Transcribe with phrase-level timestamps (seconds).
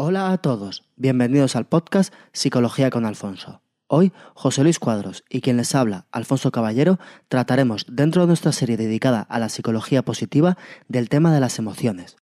[0.00, 3.62] Hola a todos, bienvenidos al podcast Psicología con Alfonso.
[3.88, 8.76] Hoy, José Luis Cuadros y quien les habla, Alfonso Caballero, trataremos dentro de nuestra serie
[8.76, 10.56] dedicada a la psicología positiva
[10.86, 12.16] del tema de las emociones.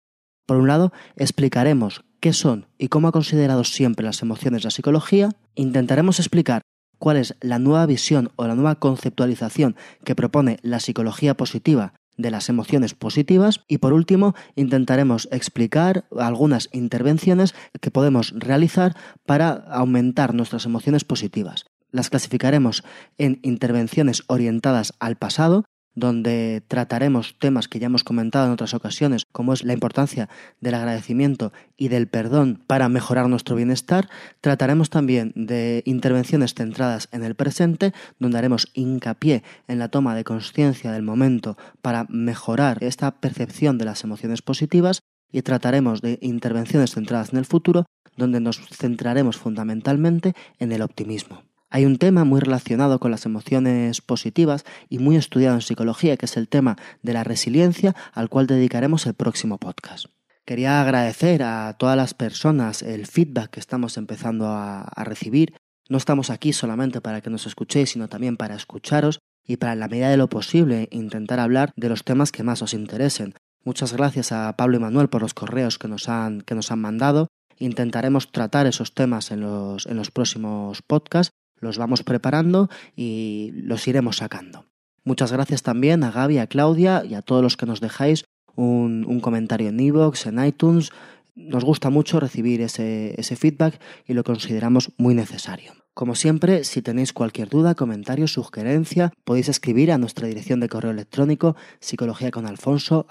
[0.47, 5.29] Por un lado, explicaremos qué son y cómo ha considerado siempre las emociones la psicología,
[5.53, 6.63] intentaremos explicar
[6.97, 12.31] cuál es la nueva visión o la nueva conceptualización que propone la psicología positiva de
[12.31, 20.33] las emociones positivas y por último intentaremos explicar algunas intervenciones que podemos realizar para aumentar
[20.33, 21.65] nuestras emociones positivas.
[21.91, 22.83] Las clasificaremos
[23.17, 25.63] en intervenciones orientadas al pasado,
[25.97, 30.29] donde trataremos temas que ya hemos comentado en otras ocasiones, como es la importancia
[30.61, 34.07] del agradecimiento y del perdón para mejorar nuestro bienestar.
[34.39, 40.23] Trataremos también de intervenciones centradas en el presente, donde haremos hincapié en la toma de
[40.23, 46.91] conciencia del momento para mejorar esta percepción de las emociones positivas y trataremos de intervenciones
[46.93, 51.46] centradas en el futuro, donde nos centraremos fundamentalmente en el optimismo.
[51.69, 56.25] Hay un tema muy relacionado con las emociones positivas y muy estudiado en psicología, que
[56.25, 60.05] es el tema de la resiliencia, al cual dedicaremos el próximo podcast.
[60.45, 65.53] Quería agradecer a todas las personas el feedback que estamos empezando a, recibir.
[65.89, 69.81] No estamos aquí solamente para que nos escuchéis, sino también para escucharos y para en
[69.81, 73.33] la medida de lo posible intentar hablar de los temas que más os interesen.
[73.65, 76.79] Muchas gracias a Pablo y Manuel por los correos que nos han, que nos han
[76.79, 77.27] mandado.
[77.59, 83.87] Intentaremos tratar esos temas en los, en los próximos podcasts los vamos preparando y los
[83.87, 84.65] iremos sacando.
[85.03, 89.19] Muchas gracias también a Gaby, a Claudia y a todos los que nos dejáis un,
[89.21, 90.91] comentario en iVoox, en iTunes.
[91.35, 95.73] Nos gusta mucho recibir ese, ese feedback y lo consideramos muy necesario.
[95.93, 100.91] Como siempre, si tenéis cualquier duda, comentario, sugerencia, podéis escribir a nuestra dirección de correo
[100.91, 103.07] electrónico psicologiaconalfonso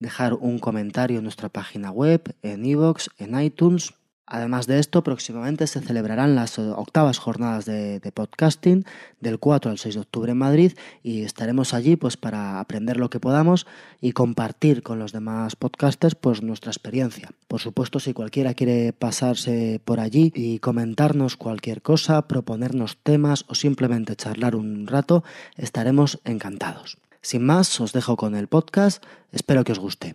[0.00, 3.94] dejar un comentario en nuestra página web, en iVoox, en iTunes
[4.32, 8.84] Además de esto, próximamente se celebrarán las octavas jornadas de, podcasting
[9.20, 13.10] del 4 al 6 de octubre en Madrid y estaremos allí pues para aprender lo
[13.10, 13.66] que podamos
[14.00, 17.30] y compartir con los demás podcasters pues nuestra experiencia.
[17.48, 23.56] Por supuesto, si cualquiera quiere pasarse por allí y comentarnos cualquier cosa, proponernos temas o
[23.56, 25.24] simplemente charlar un rato,
[25.56, 26.98] estaremos encantados.
[27.20, 29.02] Sin más, os dejo con el podcast,
[29.32, 30.14] espero que os guste.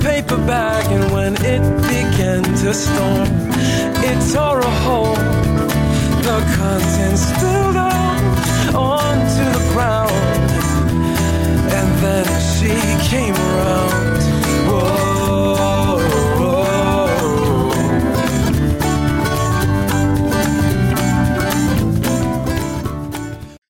[0.00, 3.28] Paper bag, and when it began to storm,
[4.08, 5.16] it tore a hole.
[6.26, 10.50] The contents spilled out onto the ground,
[11.78, 12.74] and then she
[13.10, 14.20] came around.
[14.68, 16.00] Whoa,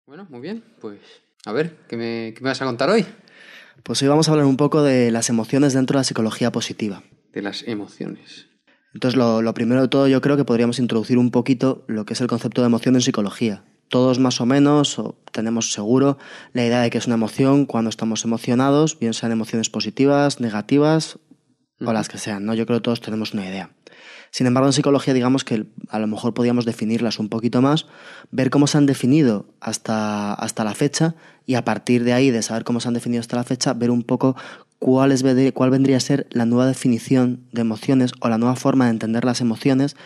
[0.07, 0.99] Bueno, muy bien, pues
[1.45, 3.05] a ver, ¿qué me, qué me vas a contar hoy?
[3.87, 7.05] Pues hoy vamos a hablar un poco de las emociones dentro de la psicología positiva.
[7.33, 8.49] De las emociones.
[8.93, 12.21] Entonces, lo, primero de todo, yo creo que podríamos introducir un poquito lo que es
[12.21, 13.63] el concepto de emoción en psicología.
[13.89, 16.19] Todos más o menos o tenemos seguro
[16.53, 21.21] la idea de que es una emoción cuando estamos emocionados, bien sean emociones positivas, negativas
[21.79, 22.55] o las que sean, ¿no?
[22.55, 23.71] Yo creo que todos tenemos una idea.
[24.31, 27.87] Sin embargo, en psicología digamos que a lo mejor podríamos definirlas un poquito más,
[28.31, 31.15] ver cómo se han definido hasta, hasta la fecha
[31.47, 33.91] y a partir de ahí, de saber cómo se han definido hasta la fecha, ver
[33.91, 34.37] un poco
[34.79, 38.87] cuál, es, cuál vendría a ser la nueva definición de emociones o la nueva forma
[38.87, 39.97] de entender las emociones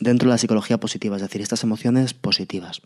[0.00, 2.80] dentro de la psicología positiva, es decir, estas emociones positivas.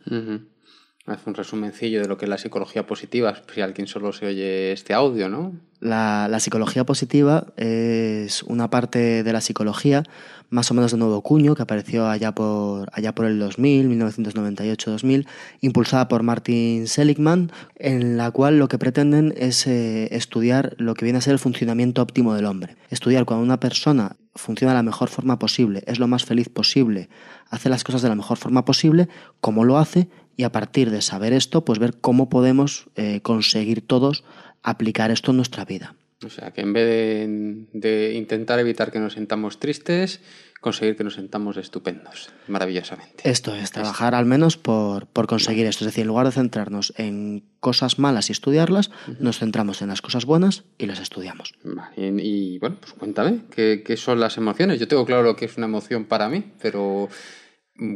[1.06, 4.72] Hace un resumencillo de lo que es la psicología positiva, si alguien solo se oye
[4.72, 5.54] este audio, ¿no?
[5.80, 10.02] La, psicología positiva es una parte de la psicología
[10.50, 15.26] más o menos de nuevo cuño que apareció allá por, allá por el 2000, 1998-2000,
[15.60, 21.04] impulsada por Martin Seligman, en la cual lo que pretenden es eh, estudiar lo que
[21.04, 22.76] viene a ser el funcionamiento óptimo del hombre.
[22.90, 27.08] Estudiar cuando una persona funciona de la mejor forma posible, es lo más feliz posible,
[27.50, 29.08] hace las cosas de la mejor forma posible,
[29.40, 33.86] cómo lo hace y a partir de saber esto, pues ver cómo podemos eh, conseguir
[33.86, 34.24] todos
[34.62, 35.94] aplicar esto en nuestra vida.
[36.24, 37.28] O sea, que en vez
[37.72, 40.20] de, intentar evitar que nos sintamos tristes,
[40.60, 43.30] conseguir que nos sintamos estupendos, maravillosamente.
[43.30, 45.84] Esto es, trabajar al menos por, conseguir esto.
[45.84, 50.02] Es decir, en lugar de centrarnos en cosas malas y estudiarlas, nos centramos en las
[50.02, 51.54] cosas buenas y las estudiamos.
[51.96, 54.80] y, bueno, pues cuéntame, ¿qué, ¿qué, son las emociones?
[54.80, 57.08] Yo tengo claro lo que es una emoción para mí, pero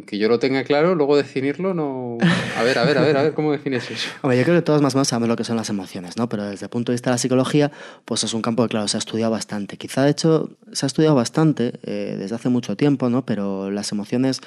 [0.06, 2.19] que yo lo tenga claro, luego definirlo no...
[2.56, 4.08] A ver, a ver, a ver, a ver, ¿cómo defines eso?
[4.23, 6.29] Yo creo que todos más o menos sabemos lo que son las emociones, ¿no?
[6.29, 7.73] Pero desde el punto de vista de la psicología,
[8.05, 9.76] pues es un campo que, claro, se ha estudiado bastante.
[9.76, 13.26] Quizá, de hecho, se ha estudiado bastante eh, desde hace mucho tiempo, ¿no?
[13.26, 14.40] Pero las emociones,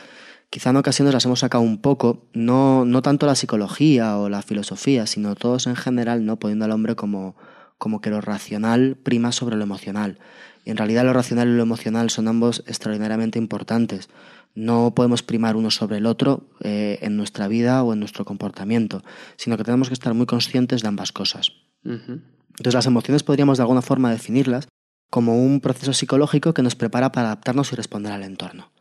[0.50, 4.42] quizá en ocasiones las hemos sacado un poco, no, no tanto la psicología o la
[4.42, 6.38] filosofía, sino todos en general, ¿no?
[6.38, 7.36] Poniendo al hombre como,
[7.78, 10.20] como que lo racional prima sobre lo emocional.
[10.64, 14.10] Y en realidad lo racional y lo emocional son ambos extraordinariamente importantes.
[14.56, 19.04] No podemos primar uno sobre el otro eh, en nuestra vida o en nuestro comportamiento,
[19.36, 21.52] sino que tenemos que estar muy conscientes de ambas cosas.
[21.84, 24.68] Entonces las emociones podríamos de alguna forma definirlas
[25.10, 28.72] como un proceso psicológico que nos prepara para adaptarnos y responder al entorno.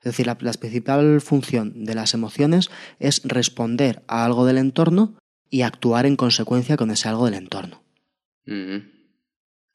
[0.00, 5.14] Es decir, la, principal función de las emociones es responder a algo del entorno
[5.50, 7.82] y actuar en consecuencia con ese algo del entorno.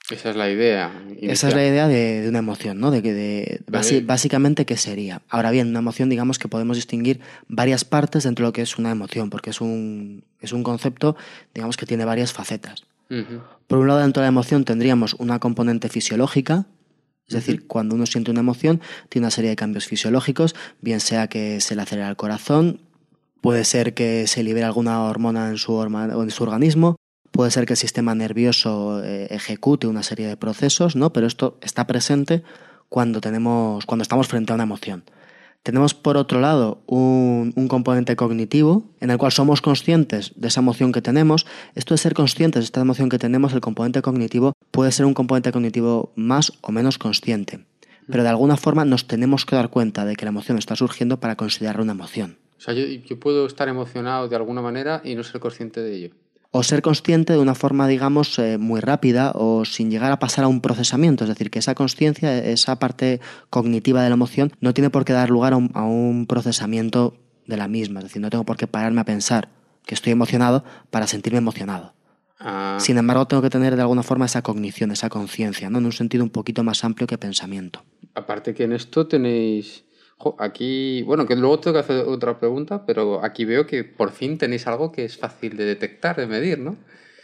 [0.09, 1.03] Esa es la idea.
[1.19, 2.91] Esa es la idea de, una emoción, ¿no?
[2.91, 3.61] De que de,
[4.03, 5.21] básicamente qué sería.
[5.29, 8.77] Ahora bien, una emoción, digamos que podemos distinguir varias partes dentro de lo que es
[8.77, 11.15] una emoción, porque es un, es un concepto,
[11.53, 12.83] digamos que tiene varias facetas.
[13.67, 16.65] Por un lado, dentro de la emoción tendríamos una componente fisiológica,
[17.27, 21.27] es decir, cuando uno siente una emoción, tiene una serie de cambios fisiológicos, bien sea
[21.27, 22.81] que se le acelera el corazón,
[23.41, 26.97] puede ser que se libere alguna hormona en su, en su organismo,
[27.35, 31.11] Puede ser que el sistema nervioso eh, ejecute una serie de procesos, ¿no?
[31.11, 32.43] Pero esto está presente
[32.87, 35.03] cuando, tenemos, cuando estamos frente a una emoción.
[35.61, 40.93] Tenemos por otro lado un, componente cognitivo en el cual somos conscientes de esa emoción
[40.93, 41.45] que tenemos.
[41.73, 45.13] Esto de ser conscientes de esta emoción que tenemos, el componente cognitivo, puede ser un
[45.13, 47.65] componente cognitivo más o menos consciente.
[48.07, 51.19] Pero de alguna forma nos tenemos que dar cuenta de que la emoción está surgiendo
[51.19, 52.37] para considerarla una emoción.
[52.57, 56.11] O sea, yo puedo estar emocionado de alguna manera y no ser consciente de ello
[56.57, 60.45] o ser consciente de una forma, digamos, eh, muy rápida o sin llegar a pasar
[60.45, 61.25] a un procesamiento.
[61.25, 63.19] Es decir, que esa conciencia, esa parte
[63.49, 67.67] cognitiva de la emoción, no tiene por qué dar lugar a un, procesamiento de la
[67.67, 67.99] misma.
[67.99, 69.49] Es decir, no tengo por qué pararme a pensar
[69.85, 71.93] que estoy emocionado para sentirme emocionado.
[72.39, 72.77] Ah.
[72.79, 75.79] Sin embargo, tengo que tener de alguna forma esa cognición, esa conciencia, ¿no?
[75.79, 77.83] en un sentido un poquito más amplio que pensamiento.
[78.13, 79.83] Aparte que en esto tenéis
[80.39, 84.37] aquí, bueno, que luego tengo que hacer otra pregunta, pero aquí veo que por fin
[84.37, 86.77] tenéis algo que es fácil de detectar, de medir, ¿no?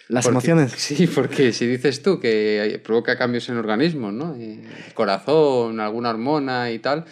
[0.07, 0.73] Las emociones.
[0.77, 4.35] Sí, porque si dices tú que provoca cambios en organismos, ¿no?
[4.35, 7.05] El corazón, alguna hormona y tal,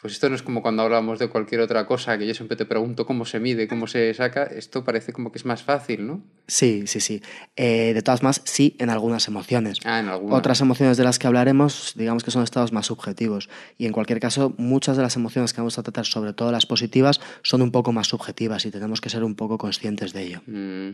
[0.00, 2.64] pues esto no es como cuando hablamos de cualquier otra cosa, que yo siempre te
[2.64, 4.44] pregunto cómo se mide, cómo se saca.
[4.44, 6.22] Esto parece como que es más fácil, ¿no?
[6.46, 7.20] Sí, sí, sí.
[7.56, 9.78] Eh, de todas maneras, sí, en algunas emociones.
[9.84, 10.38] Ah, en algunas.
[10.38, 13.48] Otras emociones de las que hablaremos, digamos que son estados más subjetivos.
[13.76, 16.66] Y en cualquier caso, muchas de las emociones que vamos a tratar, sobre todo las
[16.66, 20.42] positivas, son un poco más subjetivas y tenemos que ser un poco conscientes de ello.
[20.46, 20.90] Mm.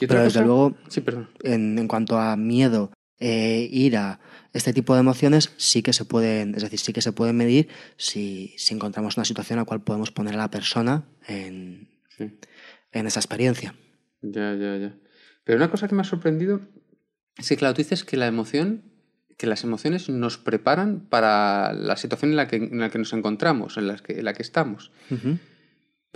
[0.00, 1.30] Pero desde luego, sí, perdón.
[1.42, 4.20] En, en cuanto a miedo, eh, ira,
[4.56, 7.68] este tipo de emociones sí que se pueden, es decir, sí que se pueden medir
[7.96, 11.88] si, si encontramos una situación en la cual podemos poner a la persona en,
[12.18, 13.74] en esa experiencia.
[14.22, 14.96] Ya, ya, ya.
[15.44, 16.60] Pero una cosa que me ha sorprendido
[17.36, 18.82] es que, claro, tú dices que la emoción,
[19.36, 23.12] que las emociones nos preparan para la situación en la que, en la que nos
[23.12, 24.90] encontramos, en la que, en la que estamos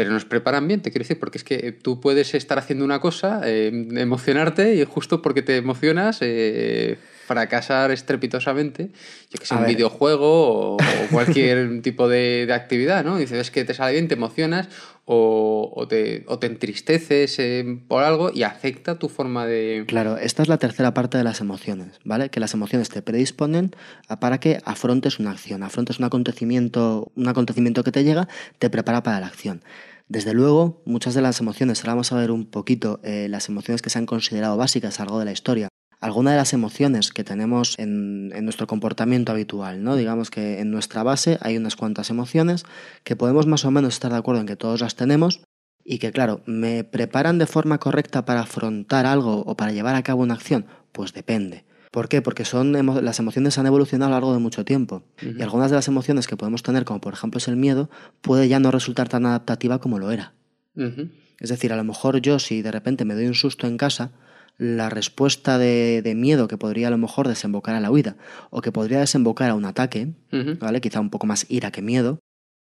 [0.01, 3.01] pero nos preparan bien, te quiero decir, porque es que tú puedes estar haciendo una
[3.01, 3.67] cosa, eh,
[3.97, 6.97] emocionarte y justo porque te emocionas, eh,
[7.31, 8.91] fracasar estrepitosamente,
[9.31, 10.77] yo que sé, un videojuego o,
[11.13, 13.19] cualquier tipo de, actividad, ¿no?
[13.19, 14.69] Dices, es que te sale bien, te emocionas
[15.05, 19.85] o, te, o te, entristeces eh, por algo y afecta tu forma de...
[19.87, 22.31] Claro, esta es la tercera parte de las emociones, ¿vale?
[22.31, 23.77] Que las emociones te predisponen
[24.19, 28.27] para que afrontes una acción, afrontes un acontecimiento, un acontecimiento que te llega,
[28.59, 29.63] te prepara para la acción.
[30.09, 33.83] Desde luego, muchas de las emociones, ahora vamos a ver un poquito eh, las emociones
[33.83, 35.69] que se han considerado básicas a lo largo de la historia,
[36.01, 39.97] algunas de las emociones que tenemos en, en, nuestro comportamiento habitual, ¿no?
[39.97, 42.65] Digamos que en nuestra base hay unas cuantas emociones
[43.05, 45.43] que podemos más o menos estar de acuerdo en que todos las tenemos
[45.85, 50.03] y que, claro, ¿me preparan de forma correcta para afrontar algo o para llevar a
[50.03, 50.67] cabo una acción?
[50.93, 51.65] Pues depende.
[51.91, 52.23] ¿Por qué?
[52.23, 52.73] Porque son
[53.05, 55.03] las emociones han evolucionado a lo largo de mucho tiempo.
[55.21, 57.91] Y algunas de las emociones que podemos tener, como por ejemplo es el miedo,
[58.21, 60.35] puede ya no resultar tan adaptativa como lo era.
[60.77, 64.13] Es decir, a lo mejor yo si de repente me doy un susto en casa,
[64.61, 68.17] la respuesta de, miedo que podría a lo mejor desembocar a la huida
[68.51, 70.13] o que podría desembocar a un ataque,
[70.61, 70.83] ¿vale?
[70.83, 72.19] Quizá un poco más ira que miedo,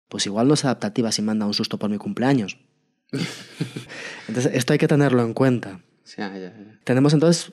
[0.07, 2.57] pues igual no es adaptativa si manda un susto por mi cumpleaños.
[4.29, 5.81] entonces, esto hay que tenerlo en cuenta.
[6.85, 7.51] Tenemos entonces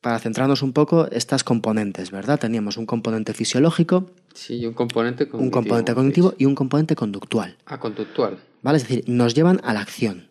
[0.00, 2.38] para centrarnos un poco, estas componentes, ¿verdad?
[2.38, 4.12] Teníamos un componente fisiológico.
[4.32, 5.44] Sí, un componente cognitivo.
[5.44, 7.56] Un componente cognitivo y un componente conductual.
[7.66, 8.38] Ah, conductual.
[8.62, 8.78] ¿Vale?
[8.78, 10.27] Es decir, nos llevan a la acción.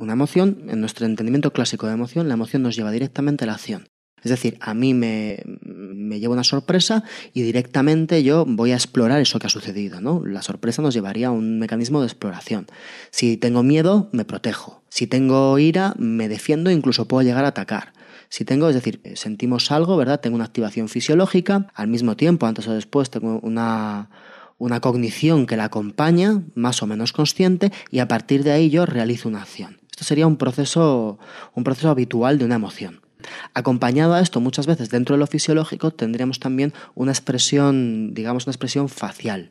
[0.00, 3.52] Una emoción, en nuestro entendimiento clásico de emoción, la emoción nos lleva directamente a la
[3.52, 3.90] acción.
[4.22, 7.04] Es decir, a mí me, me lleva una sorpresa
[7.34, 10.24] y directamente yo voy a explorar eso que ha sucedido, ¿no?
[10.24, 12.66] La sorpresa nos llevaría a un mecanismo de exploración.
[13.10, 14.82] Si tengo miedo, me protejo.
[14.88, 17.92] Si tengo ira, me defiendo e incluso puedo llegar a atacar.
[18.30, 20.20] Si tengo, es decir, sentimos algo, ¿verdad?
[20.20, 24.08] Tengo una activación fisiológica, al mismo tiempo, antes o después, tengo una,
[24.56, 28.86] una cognición que la acompaña, más o menos consciente, y a partir de ahí yo
[28.86, 29.79] realizo una acción.
[30.00, 31.18] Esto sería un proceso,
[31.54, 33.02] un proceso habitual de una emoción.
[33.52, 38.52] Acompañado a esto, muchas veces dentro de lo fisiológico tendríamos también una expresión, digamos, una
[38.52, 39.50] expresión facial.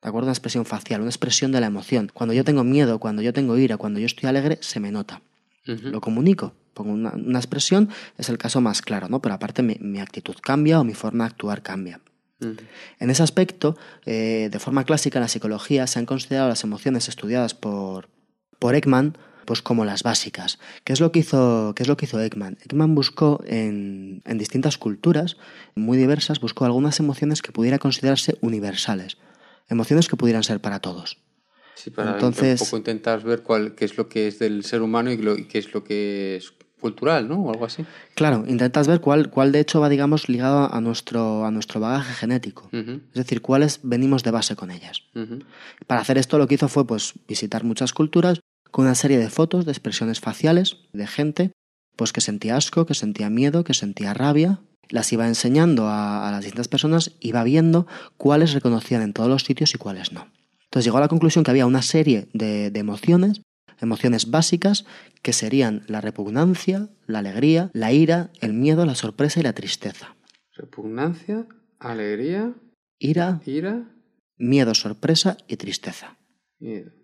[0.00, 0.28] ¿De acuerdo?
[0.28, 2.10] Una expresión facial, una expresión de la emoción.
[2.14, 5.20] Cuando yo tengo miedo, cuando yo tengo ira, cuando yo estoy alegre, se me nota.
[5.66, 9.20] Lo comunico, pongo una, expresión, es el caso más claro, ¿no?
[9.20, 12.00] Pero aparte mi, actitud cambia o mi forma de actuar cambia.
[12.40, 13.76] En ese aspecto,
[14.06, 18.08] eh, de forma clásica en la psicología se han considerado las emociones estudiadas por,
[18.58, 20.58] por Ekman pues como las básicas.
[20.84, 22.58] ¿Qué es lo que hizo, qué es lo que hizo Ekman?
[22.64, 25.36] Ekman buscó en, en distintas culturas
[25.74, 29.18] muy diversas, buscó algunas emociones que pudieran considerarse universales,
[29.68, 31.18] emociones que pudieran ser para todos.
[31.74, 34.82] Sí, para Entonces, un poco intentar ver cuál, qué es lo que es del ser
[34.82, 37.36] humano y, qué es lo que es cultural, ¿no?
[37.36, 37.84] O algo así.
[38.14, 42.12] Claro, intentas ver cuál, cuál de hecho va, digamos, ligado a nuestro, a nuestro bagaje
[42.12, 42.68] genético.
[42.72, 45.02] Es decir, cuáles venimos de base con ellas.
[45.86, 48.40] Para hacer esto lo que hizo fue pues visitar muchas culturas
[48.74, 51.52] con una serie de fotos, de expresiones faciales de gente
[51.94, 54.62] pues que sentía asco, que sentía miedo, que sentía rabia.
[54.88, 59.72] Las iba enseñando a, las distintas personas, iba viendo cuáles reconocían en todos los sitios
[59.76, 60.26] y cuáles no.
[60.64, 63.42] Entonces llegó a la conclusión que había una serie de, emociones,
[63.80, 64.86] emociones básicas,
[65.22, 70.16] que serían la repugnancia, la alegría, la ira, el miedo, la sorpresa y la tristeza.
[70.52, 71.46] Repugnancia,
[71.78, 72.52] alegría,
[72.98, 73.84] ira, ira,
[74.36, 76.18] miedo, sorpresa y tristeza.
[76.58, 77.03] Miedo.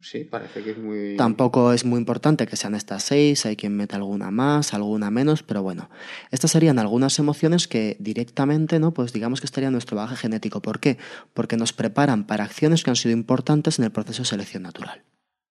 [0.00, 1.16] Sí, parece que es muy...
[1.16, 5.42] Tampoco es muy importante que sean estas seis, hay quien mete alguna más, alguna menos,
[5.42, 5.88] pero bueno,
[6.30, 8.92] estas serían algunas emociones que directamente, ¿no?
[8.92, 10.60] Pues digamos que estarían en nuestro bagaje genético.
[10.60, 10.98] ¿Por qué?
[11.34, 15.02] Porque nos preparan para acciones que han sido importantes en el proceso de selección natural.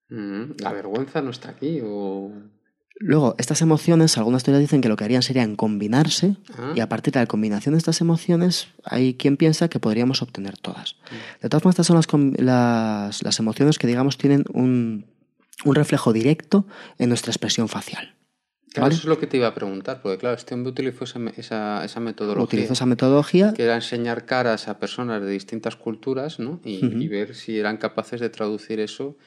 [0.10, 2.32] Mm, ¿La vergüenza no está aquí o...?
[2.98, 6.72] Luego, estas emociones, algunas teorías dicen que lo que harían sería combinarse ah.
[6.76, 10.58] y a partir de la combinación de estas emociones hay quien piensa que podríamos obtener
[10.58, 10.96] todas.
[11.12, 11.42] Mm.
[11.44, 15.08] De todas formas, estas son las, las, emociones que, digamos, tienen un,
[15.66, 18.16] un, reflejo directo en nuestra expresión facial.
[18.74, 21.84] Claro, Eso es lo que te iba a preguntar, porque claro, este hombre utilizó esa,
[21.84, 22.44] esa, metodología.
[22.44, 23.54] Utilizó esa metodología.
[23.54, 26.62] Que era enseñar caras a personas de distintas culturas ¿no?
[26.64, 29.18] y, y ver si eran capaces de traducir eso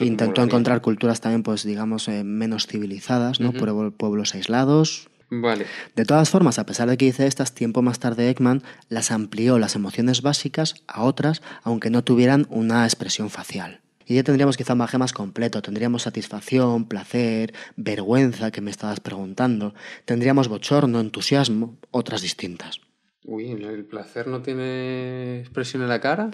[0.00, 3.52] Intentó encontrar culturas también, pues digamos, eh, menos civilizadas, ¿no?
[3.52, 5.08] Pueblos aislados.
[5.28, 5.66] Vale.
[5.96, 9.58] De todas formas, a pesar de que hice estas, tiempo más tarde Ekman las amplió
[9.58, 13.80] las emociones básicas a otras, aunque no tuvieran una expresión facial.
[14.06, 15.62] Y ya tendríamos quizá un baje más completo.
[15.62, 19.74] Tendríamos satisfacción, placer, vergüenza, que me estabas preguntando.
[20.04, 22.80] Tendríamos bochorno, entusiasmo, otras distintas.
[23.24, 26.30] Uy, ¿el placer no tiene expresión en la cara?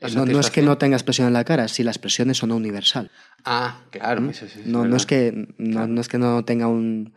[0.00, 2.54] No, es que no tenga expresión en la cara, si la expresión es o no
[2.54, 3.10] universal.
[3.44, 4.20] Ah, claro.
[4.20, 4.32] ¿Mm?
[4.66, 7.14] no, no, es que, no, es que no tenga un,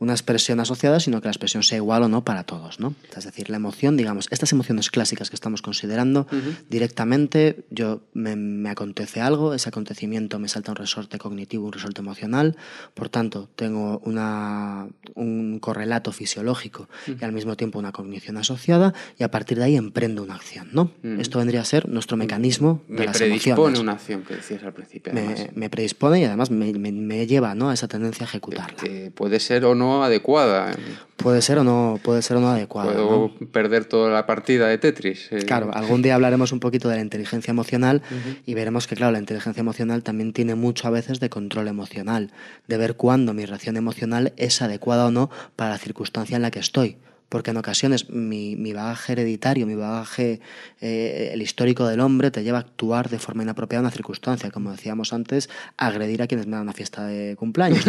[0.00, 2.94] una expresión asociada, sino que la expresión sea igual o no para todos, ¿no?
[3.16, 6.28] Es decir, la emoción, digamos, estas emociones clásicas que estamos considerando,
[6.68, 12.56] directamente yo me, acontece algo, ese acontecimiento me salta un resorte cognitivo, un resorte emocional,
[12.94, 19.24] por tanto, tengo una, un correlato fisiológico y al mismo tiempo una cognición asociada y
[19.24, 20.92] a partir de ahí emprendo una acción, ¿no?
[21.18, 25.12] Esto vendría a ser nuestro mecanismo de me predispone una acción que decías al principio.
[25.54, 27.70] Me, predispone y además me, lleva ¿no?
[27.70, 28.76] a esa tendencia a ejecutarla.
[28.76, 30.74] que puede ser o no adecuada.
[31.16, 32.92] Puede ser o no, puede ser o no adecuada.
[32.92, 35.32] Puedo perder toda la partida de Tetris.
[35.32, 35.42] Eh.
[35.46, 38.02] Claro, algún día hablaremos un poquito de la inteligencia emocional
[38.46, 42.30] y veremos que, claro, la inteligencia emocional también tiene mucho a veces de control emocional,
[42.68, 46.50] de ver cuándo mi reacción emocional es adecuada o no para la circunstancia en la
[46.50, 50.40] que estoy porque en ocasiones mi, mi bagaje hereditario, mi bagaje,
[50.80, 54.50] eh, el histórico del hombre, te lleva a actuar de forma inapropiada en una circunstancia,
[54.50, 57.84] como decíamos antes, agredir a quienes me dan una fiesta de cumpleaños.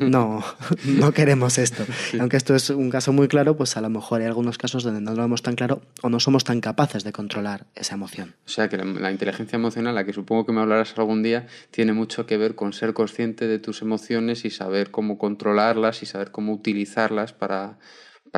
[0.00, 0.44] no,
[0.84, 1.84] no queremos esto.
[2.20, 5.00] Aunque esto es un caso muy claro, pues a lo mejor hay algunos casos donde
[5.00, 8.34] no lo vemos tan claro o no somos tan capaces de controlar esa emoción.
[8.46, 11.92] O sea que la, inteligencia emocional, la que supongo que me hablarás algún día, tiene
[11.92, 16.30] mucho que ver con ser consciente de tus emociones y saber cómo controlarlas y saber
[16.30, 17.78] cómo utilizarlas para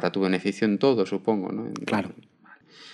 [0.00, 1.71] para tu beneficio en todo, supongo, ¿no?
[1.85, 2.11] Claro.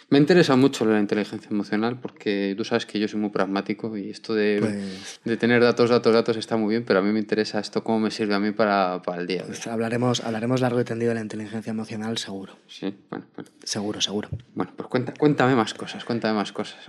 [0.09, 4.11] Me interesa mucho la inteligencia emocional porque tú sabes que yo soy muy pragmático y
[4.11, 7.19] esto de, pues de tener datos, datos, datos está muy bien, pero a mí me
[7.19, 9.43] interesa esto cómo me sirve a mí para, para el día.
[9.45, 12.57] Pues hablaremos, hablaremos largo y tendido de la inteligencia emocional, seguro.
[12.69, 13.27] Sí, bueno,
[13.65, 14.29] Seguro, seguro.
[14.55, 16.89] Bueno, pues cuenta, cuéntame más cosas, cuéntame más cosas.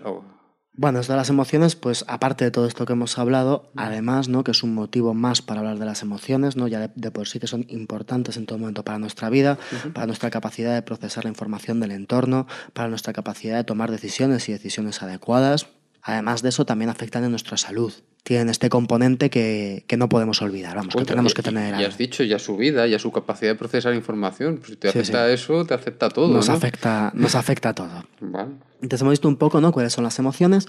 [0.79, 4.43] Bueno, esto de las emociones, pues aparte de todo esto que hemos hablado, además, ¿no?
[4.43, 6.67] Que es un motivo más para hablar de las emociones, ¿no?
[6.67, 9.57] Ya de, por sí que son importantes en todo momento para nuestra vida,
[9.95, 14.47] para nuestra capacidad de procesar la información del entorno, para nuestra capacidad de tomar decisiones
[14.49, 15.65] y decisiones adecuadas.
[16.07, 17.93] Además de eso, también afectan en nuestra salud.
[18.23, 21.77] Tienen este componente que, que no podemos olvidar, vamos, que tenemos que tener.
[21.77, 24.55] Ya has dicho, ya su vida, ya su capacidad de procesar información.
[24.59, 26.33] Pues si te afecta eso, te afecta todo.
[26.33, 26.55] Nos, ¿no?
[26.55, 28.05] afecta, nos afecta todo.
[28.21, 28.51] Vale.
[28.75, 29.73] Entonces hemos visto un poco ¿no?
[29.73, 30.67] cuáles son las emociones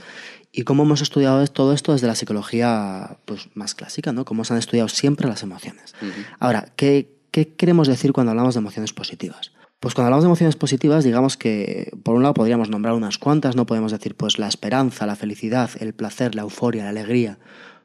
[0.51, 4.25] y cómo hemos estudiado todo esto desde la psicología pues, más clásica, ¿no?
[4.25, 5.95] cómo se han estudiado siempre las emociones.
[6.03, 6.21] Ujú.
[6.41, 9.53] Ahora, ¿qué, ¿qué queremos decir cuando hablamos de emociones positivas?
[9.81, 13.55] Pues cuando hablamos de emociones positivas, digamos que por un lado podríamos nombrar unas cuantas,
[13.55, 17.39] no podemos decir pues la esperanza, la felicidad, el placer, la euforia, la alegría,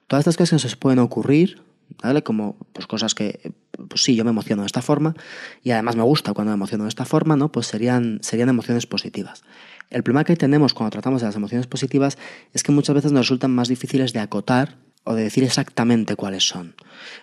[0.07, 1.61] todas estas cosas que se pueden ocurrir,
[2.01, 2.23] ¿vale?
[2.23, 3.53] Como pues cosas que
[3.89, 5.13] pues sí, yo me emociono de esta forma
[5.61, 7.51] y además me gusta cuando me emociono de esta forma, ¿no?
[7.51, 9.43] Pues serían serían emociones positivas.
[9.91, 12.17] El problema que tenemos cuando tratamos de las emociones positivas
[12.53, 16.47] es que muchas veces nos resultan más difíciles de acotar o de decir exactamente cuáles
[16.47, 16.75] son.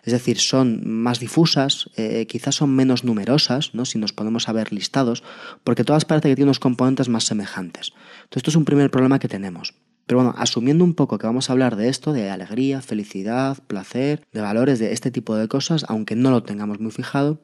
[0.04, 3.84] Es decir, son más difusas, eh, quizás son menos numerosas, ¿no?
[3.84, 5.22] si nos ponemos a ver listados,
[5.64, 7.92] porque todas parece que tienen unos componentes más semejantes.
[8.24, 9.74] Entonces, esto es un primer problema que tenemos.
[10.06, 14.26] Pero bueno, asumiendo un poco que vamos a hablar de esto, de alegría, felicidad, placer,
[14.32, 17.40] de valores, de este tipo de cosas, aunque no lo tengamos muy fijado,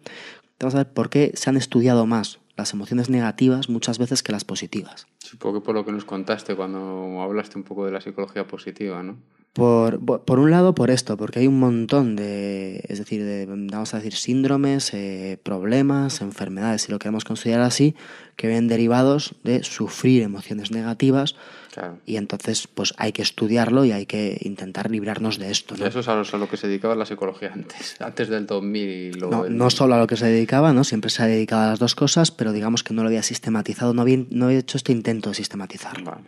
[0.58, 4.32] vamos a ver por qué se han estudiado más las emociones negativas muchas veces que
[4.32, 5.06] las positivas.
[5.18, 9.02] Supongo que por lo que nos contaste cuando hablaste un poco de la psicología positiva,
[9.02, 9.18] ¿no?
[9.56, 13.94] Por, por un lado, por esto, porque hay un montón de, es decir, de, vamos
[13.94, 17.94] a decir, síndromes, eh, problemas, enfermedades, si lo queremos considerar así,
[18.36, 21.36] que vienen derivados de sufrir emociones negativas
[21.72, 21.98] Claro.
[22.06, 25.74] y entonces pues hay que estudiarlo y hay que intentar librarnos de esto.
[25.76, 25.86] ¿no?
[25.86, 28.88] Eso es a lo, a lo que se dedicaba la psicología antes, antes del 2000
[28.88, 30.84] y luego No, del- no solo a lo que se dedicaba, ¿no?
[30.84, 33.92] Siempre se ha dedicado a las dos cosas, pero digamos que no lo había sistematizado,
[33.94, 36.04] no había, no había hecho este intento de sistematizarlo.
[36.10, 36.22] Vale.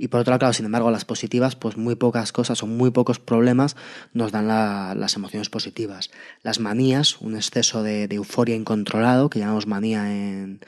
[0.00, 2.90] Y por otro lado, claro, sin embargo, las positivas, pues muy pocas cosas o muy
[2.92, 3.74] pocos problemas
[4.12, 6.10] nos dan la- las emociones positivas.
[6.44, 10.60] Las manías, un exceso de, de euforia incontrolado, que llamamos manía en,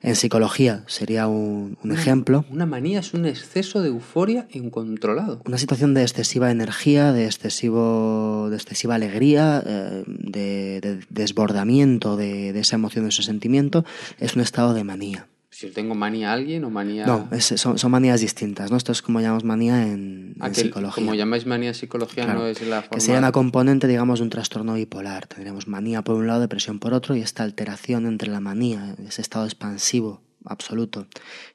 [0.00, 2.46] en psicología, sería un, un ejemplo.
[2.50, 5.42] Una manía es un exceso de euforia incontrolado.
[5.44, 12.52] Una situación de excesiva energía, de, excesivo, de excesiva alegría, eh, de, de desbordamiento de,
[12.54, 13.84] de esa emoción, de ese sentimiento,
[14.18, 15.28] es un estado de manía.
[15.58, 17.04] Si yo tengo manía a alguien o manía...
[17.04, 18.76] No, es- son, son manías distintas, ¿no?
[18.76, 20.94] Esto es como llamamos manía en, en psicología.
[20.94, 22.90] Como llamáis manía en psicología, Claro, no es la forma...
[22.94, 25.26] que sería una componente, digamos, de un trastorno bipolar.
[25.26, 29.20] Tendríamos manía por un lado, depresión por otro, y esta alteración entre la manía, ese
[29.20, 31.08] estado expansivo absoluto,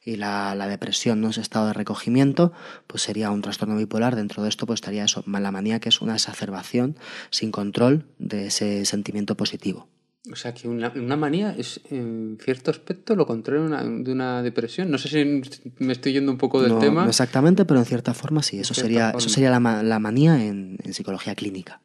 [0.04, 1.30] y la, la depresión, ¿no?
[1.30, 2.51] ese estado de recogimiento,
[2.88, 4.17] pues sería un trastorno bipolar.
[4.17, 6.97] Dentro de esto, pues estaría eso, la manía, que es una exacerbación
[7.30, 9.88] sin control de ese sentimiento positivo.
[10.31, 14.12] O sea, que una, una manía es, en cierto aspecto, lo contrario de una, de
[14.12, 14.89] una depresión.
[14.89, 15.41] No sé si
[15.79, 17.03] me estoy yendo un poco del no, tema.
[17.03, 18.57] no exactamente, pero en cierta forma sí.
[18.59, 19.19] Eso sería, forma.
[19.19, 21.81] eso sería la, la manía en- en psicología clínica.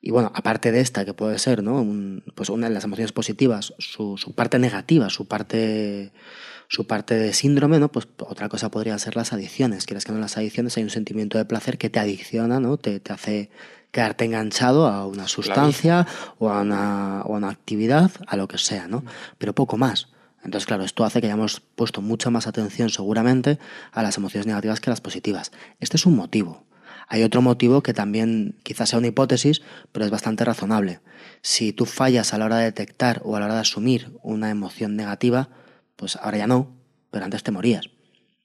[0.00, 1.80] Y bueno, aparte de esta, que puede ser, ¿no?
[1.82, 6.12] Un- pues una de las emociones positivas, su, su parte negativa, su parte,
[6.68, 7.90] su parte de síndrome, ¿no?
[7.90, 9.86] Pues otra cosa podría ser las adicciones.
[9.86, 12.76] Quieras que no, en las adicciones hay un sentimiento de placer que te adicciona, ¿no?
[12.76, 13.50] Te, te hace
[13.96, 16.06] quedarte enganchado a una sustancia
[16.38, 19.02] o a una, o a una actividad, a lo que sea, ¿no?
[19.38, 20.08] Pero poco más.
[20.44, 23.58] Entonces, claro, esto hace que hayamos puesto mucha más atención seguramente
[23.92, 25.50] a las emociones negativas que a las positivas.
[25.80, 26.66] Este es un motivo.
[27.08, 31.00] Hay otro motivo que también quizás sea una hipótesis, pero es bastante razonable.
[31.40, 34.50] Si tú fallas a la hora de detectar o a la hora de asumir una
[34.50, 35.48] emoción negativa,
[35.96, 36.76] pues ahora ya no,
[37.10, 37.88] pero antes te morías.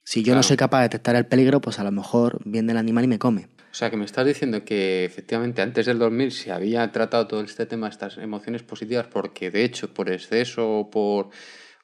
[0.02, 2.78] Si yo no soy capaz de detectar el peligro, pues a lo mejor viene el
[2.78, 3.48] animal y me come.
[3.72, 7.40] O sea, que me estás diciendo que efectivamente antes del 2000 se había tratado todo
[7.40, 11.30] este tema, estas emociones positivas, porque de hecho por exceso o por...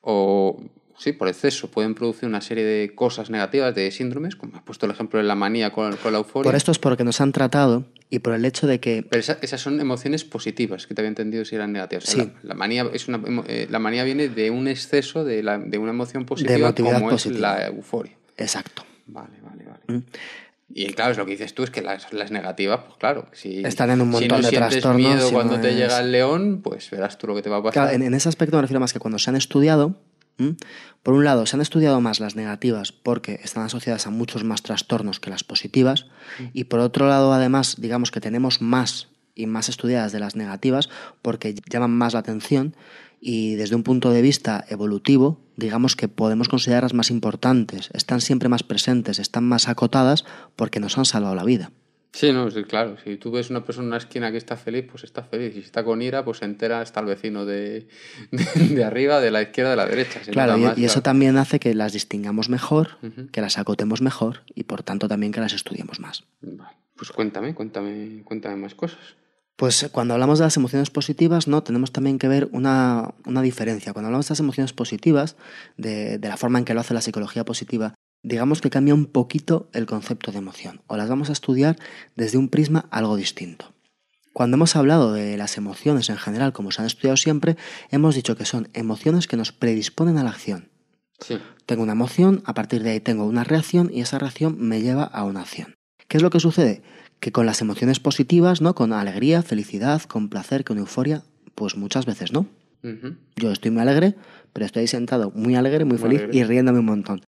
[0.02, 0.62] O,
[0.98, 4.84] sí, por exceso pueden producir una serie de cosas negativas, de síndromes, como has puesto
[4.86, 6.44] el ejemplo de la manía con, con la euforia.
[6.50, 9.38] Por esto es porque nos han tratado y por el hecho de que Pero esa-
[9.40, 12.04] esas son emociones positivas, que te había entendido si eran negativas.
[12.04, 12.30] O sea, Sí.
[12.42, 15.78] la, la manía es una, eh, la manía viene de un exceso de, la- de
[15.78, 17.34] una emoción positiva emotividad como positiva.
[17.36, 18.12] es la euforia.
[18.36, 18.84] Exacto.
[19.06, 19.98] Vale, vale, vale.
[20.00, 20.04] Mm.
[20.70, 23.64] Y claro, es lo que dices tú, es que las, las negativas, pues claro, si,
[23.64, 25.98] Están en un si no de sientes trastornos, miedo si cuando no te es- llega
[26.00, 27.72] el león, pues verás tú lo que te va a pasar.
[27.72, 29.96] Claro, en, en ese aspecto me refiero más que cuando se han estudiado,
[30.36, 30.56] ¿m?
[31.02, 34.62] por un lado, se han estudiado más las negativas porque están asociadas a muchos más
[34.62, 36.06] trastornos que las positivas,
[36.52, 40.90] y por otro lado, además, digamos que tenemos más y más estudiadas de las negativas
[41.22, 42.74] porque llaman más la atención
[43.20, 48.48] y desde un punto de vista evolutivo, digamos que podemos considerarlas más importantes, están siempre
[48.48, 50.24] más presentes, están más acotadas
[50.56, 51.70] porque nos han salvado la vida.
[52.12, 52.96] Sí, no, sí, claro.
[53.04, 55.52] Si tú ves una persona en una esquina que está feliz, pues está feliz.
[55.56, 57.86] Y si está con ira, pues se entera está el vecino de,
[58.30, 60.20] de, arriba, de la izquierda, de la derecha.
[60.30, 62.98] Claro, y, eso también hace que las distingamos mejor,
[63.30, 66.24] que las acotemos mejor y por tanto también que las estudiemos más.
[66.40, 66.76] Vale.
[66.96, 68.98] Pues cuéntame, cuéntame, cuéntame más cosas.
[69.58, 71.64] Pues cuando hablamos de las emociones positivas, ¿no?
[71.64, 73.92] Tenemos también que ver una, una diferencia.
[73.92, 75.34] Cuando hablamos de las emociones positivas,
[75.76, 79.06] de, de la forma en que lo hace la psicología positiva, digamos que cambia un
[79.06, 81.76] poquito el concepto de emoción, o las vamos a estudiar
[82.14, 83.74] desde un prisma algo distinto.
[84.32, 87.56] Cuando hemos hablado de las emociones en general, como se han estudiado siempre,
[87.90, 90.70] hemos dicho que son emociones que nos predisponen a la acción.
[91.66, 95.02] Tengo una emoción, a partir de ahí tengo una reacción y esa reacción me lleva
[95.02, 95.74] a una acción.
[96.06, 96.82] ¿Qué es lo que sucede?
[97.20, 98.74] Que con las emociones positivas, ¿no?
[98.74, 102.46] Con alegría, felicidad, con placer, con euforia, pues muchas veces no.
[103.36, 104.14] Yo estoy muy alegre,
[104.52, 107.22] pero estoy sentado muy alegre, muy, feliz y riéndome un montón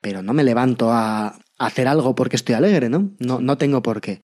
[0.00, 3.10] pero no me levanto a, hacer algo porque estoy alegre, ¿no?
[3.18, 3.40] ¿no?
[3.40, 4.20] No tengo por qué.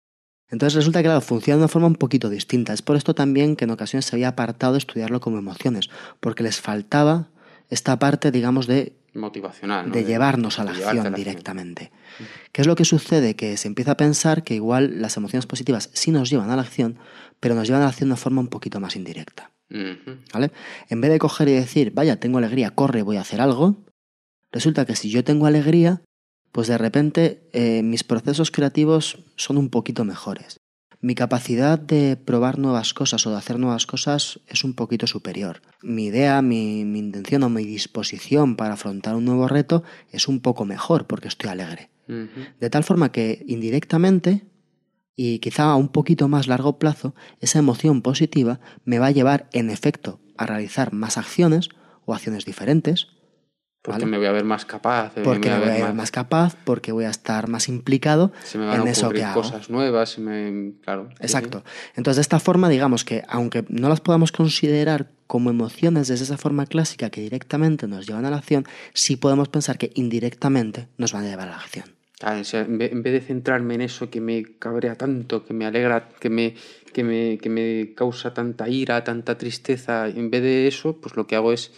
[0.51, 2.73] Entonces resulta que, claro, funciona de una forma un poquito distinta.
[2.73, 6.45] Es por esto también que en ocasiones se había apartado de estudiarlo como emociones, porque
[6.45, 7.31] les faltaba
[7.71, 11.91] esta parte, digamos, de motivacional, de, llevarnos a la acción directamente.
[12.53, 13.37] ¿Qué es lo que sucede?
[13.37, 16.63] Que se empieza a pensar que igual las emociones positivas sí nos llevan a la
[16.63, 16.99] acción,
[17.41, 19.51] pero nos llevan a la acción de una forma un poquito más indirecta.
[20.33, 20.53] ¿Vale?
[20.89, 23.85] En vez de coger y decir, vaya, tengo alegría, corre, voy a hacer algo,
[24.55, 26.03] Resulta que si yo tengo alegría,
[26.53, 30.61] pues de repente eh, mis procesos creativos son un poquito mejores.
[31.05, 35.61] Mi capacidad de probar nuevas cosas o de hacer nuevas cosas es un poquito superior.
[35.83, 40.65] Mi idea, mi, intención o mi disposición para afrontar un nuevo reto es un poco
[40.65, 41.91] mejor porque estoy alegre.
[42.09, 44.47] De tal forma que indirectamente
[45.15, 49.51] y quizá a un poquito más largo plazo, esa emoción positiva me va a llevar
[49.53, 51.69] en efecto a realizar más acciones
[52.07, 53.09] o acciones diferentes
[53.85, 55.13] porque me voy a ver más capaz.
[55.23, 56.11] Porque me voy a ver, más...
[56.11, 59.43] capaz, porque voy a estar más implicado se me van en a eso que hago.
[59.43, 60.73] cosas nuevas, me...
[60.83, 61.11] claro.
[61.21, 61.63] Exacto.
[61.95, 66.39] Entonces, de esta forma, digamos que aunque no las podamos considerar como emociones desde esa
[66.39, 71.13] forma clásica que directamente nos llevan a la acción, sí podemos pensar que indirectamente nos
[71.13, 71.85] van a llevar a la acción.
[72.23, 76.55] en vez de centrarme en eso que me cabrea tanto, que me alegra, que me,
[76.95, 81.27] que me, que me causa tanta ira, tanta tristeza, en vez de eso, pues lo
[81.27, 81.71] que hago es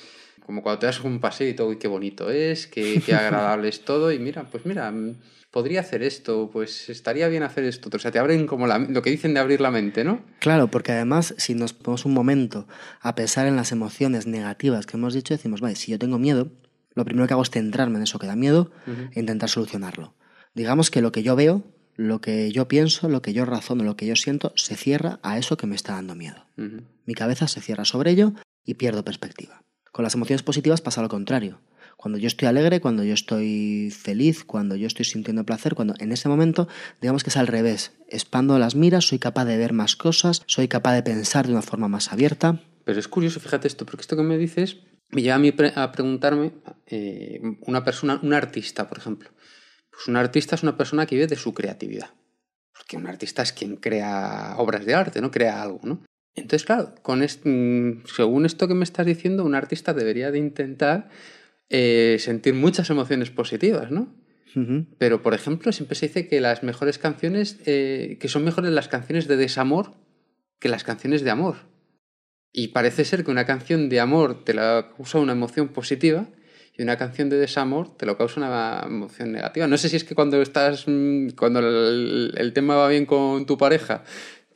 [0.47, 4.21] como cuando te das un paseito, uy, qué bonito es, qué, agradable es todo, y
[4.21, 5.17] mira, pues mira, mm,
[5.51, 7.91] podría hacer esto, pues estaría bien hacer esto.
[7.93, 10.21] O sea, te abren como lo que dicen de abrir la mente, ¿no?
[10.39, 12.69] Claro, porque además, si nos ponemos un momento
[13.01, 16.53] a pensar en las emociones negativas que hemos dicho, decimos, vale, si yo tengo miedo,
[16.95, 20.15] lo primero que hago es centrarme en eso que da miedo e intentar solucionarlo.
[20.55, 21.65] Digamos que lo que yo veo,
[21.97, 25.39] lo que yo pienso, lo que yo razono, lo que yo siento, se cierra a
[25.39, 26.47] eso que me está dando miedo.
[27.05, 28.33] Mi cabeza se cierra sobre ello
[28.65, 29.65] y pierdo perspectiva.
[29.97, 31.59] Con las emociones positivas pasa lo contrario.
[31.97, 36.13] Cuando yo estoy alegre, cuando yo estoy feliz, cuando yo estoy sintiendo placer, cuando en
[36.13, 36.69] ese momento,
[37.01, 37.93] digamos que es al revés.
[38.11, 41.63] Expando las miras, soy capaz de ver más cosas, soy capaz de pensar de una
[41.63, 42.61] forma más abierta.
[42.85, 44.77] Pero es curioso, fíjate esto, porque esto que me dices
[45.09, 46.53] me lleva a mí a preguntarme,
[46.85, 49.31] eh, una persona, un artista, por ejemplo.
[49.91, 52.11] Pues un artista es una persona que vive de su creatividad.
[52.77, 56.03] Porque un artista es quien crea obras de arte, no crea algo, ¿no?
[56.37, 61.09] Entonces, claro, con mm, según esto que me estás diciendo, un artista debería de intentar
[61.71, 64.15] eh, sentir muchas emociones positivas, ¿no?
[64.97, 68.89] Pero, por ejemplo, siempre se dice que las mejores canciones, eh, que son mejores las
[68.89, 69.93] canciones de desamor
[70.59, 71.57] que las canciones de amor.
[72.53, 76.27] Y parece ser que una canción de amor te la causa una emoción positiva
[76.75, 79.67] y una canción de desamor te lo causa una emoción negativa.
[79.67, 83.59] No sé si es que cuando estás, mm, cuando el tema va bien con tu
[83.59, 84.05] pareja,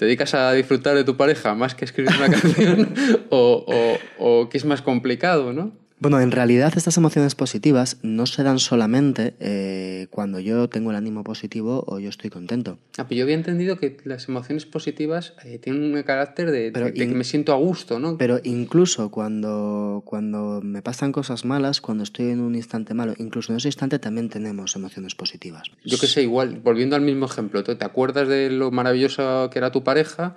[0.01, 2.95] te dedicas a disfrutar de tu pareja más que escribir una canción
[3.29, 5.73] o, o, que es más complicado, ¿no?
[6.01, 10.97] Bueno, en realidad estas emociones positivas no se dan solamente eh, cuando yo tengo el
[10.97, 12.79] ánimo positivo o yo estoy contento.
[12.97, 17.07] Ah, pero yo había entendido que las emociones positivas eh, tienen un carácter de, que
[17.07, 18.17] me siento a gusto, ¿no?
[18.17, 23.53] Pero incluso cuando, cuando me pasan cosas malas, cuando estoy en un instante malo, incluso
[23.53, 25.65] en ese instante también tenemos emociones positivas.
[25.85, 29.71] Yo que sé, igual, volviendo al mismo ejemplo, te acuerdas de lo maravilloso que era
[29.71, 30.35] tu pareja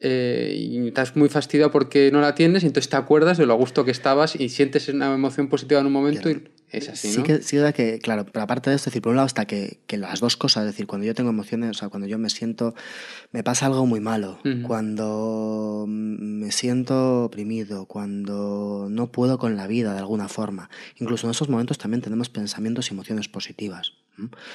[0.00, 3.54] eh, y estás muy fastidiado porque no la tienes, y entonces te acuerdas de lo
[3.54, 7.08] a gusto que estabas y sientes una emoción positiva en un momento y es así,
[7.08, 7.14] ¿no?
[7.14, 9.80] Sí que, sí que, claro, pero aparte de esto, decir, por un lado está que,
[9.88, 12.30] que, las dos cosas, es decir, cuando yo tengo emociones, o sea, cuando yo me
[12.30, 12.74] siento,
[13.32, 19.94] me pasa algo muy malo, cuando me siento oprimido, cuando no puedo con la vida
[19.94, 23.94] de alguna forma, incluso en esos momentos también tenemos pensamientos y emociones positivas.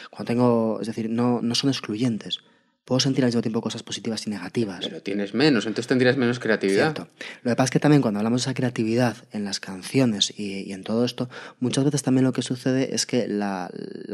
[0.09, 2.39] Cuando tengo, es decir, no, no son excluyentes
[2.85, 4.79] puedo sentir al mismo tiempo cosas positivas y negativas.
[4.83, 6.93] Pero tienes menos, entonces tendrías menos creatividad.
[6.93, 7.07] Cierto.
[7.43, 10.71] Lo que pasa es que también cuando hablamos de esa creatividad en las canciones y,
[10.73, 13.69] en todo esto, muchas veces también lo que sucede es que la,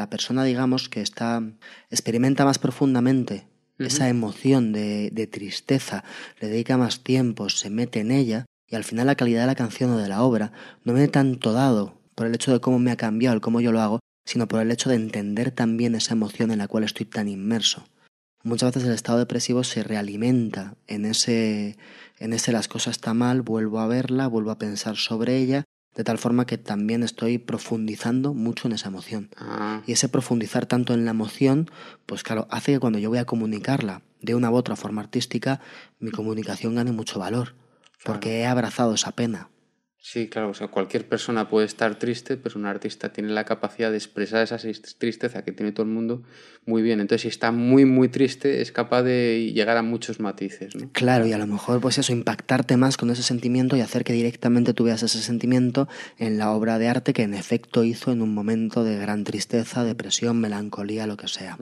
[0.10, 1.43] persona, digamos, que está
[1.89, 6.03] experimenta más profundamente esa emoción de, de tristeza,
[6.41, 9.55] le dedica más tiempo, se mete en ella, y al final la calidad de la
[9.55, 10.51] canción o de la obra
[10.84, 13.71] no viene tanto dado por el hecho de cómo me ha cambiado, el cómo yo
[13.71, 17.05] lo hago, sino por el hecho de entender también esa emoción en la cual estoy
[17.05, 17.88] tan inmerso.
[18.43, 21.78] Muchas veces el estado depresivo se realimenta en ese,
[22.19, 26.04] en ese las cosas están mal, vuelvo a verla, vuelvo a pensar sobre ella, de
[26.06, 29.30] tal forma que también estoy profundizando mucho en esa emoción.
[29.36, 31.69] Ah, Y ese profundizar tanto en la emoción,
[32.06, 35.60] pues claro, hace que cuando yo voy a comunicarla de una u otra forma artística,
[35.99, 37.56] mi comunicación gane mucho valor,
[38.06, 39.49] porque he abrazado esa pena.
[40.02, 43.92] Sí, claro, o sea, cualquier persona puede estar triste, pero un artista tiene la capacidad
[43.92, 44.58] de expresar esa
[44.98, 46.24] tristeza que tiene todo el mundo
[46.66, 47.00] muy bien.
[47.00, 50.90] Entonces, si está muy, muy triste, es capaz de llegar a muchos matices, ¿no?
[50.92, 54.14] Claro, y a lo mejor pues eso, impactarte más con ese sentimiento y hacer que
[54.14, 58.22] directamente tú veas ese sentimiento en la obra de arte que en efecto hizo en
[58.22, 61.58] un momento de gran tristeza, depresión, melancolía, lo que sea.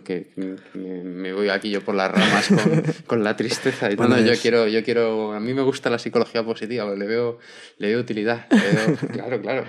[0.00, 0.32] Que
[0.74, 4.26] me, voy aquí yo por las ramas con, con la tristeza y Bueno, no, no,
[4.26, 7.38] yo quiero, yo quiero, a mí me gusta la psicología positiva, le veo,
[7.76, 9.64] le veo utilidad, le veo- claro, claro,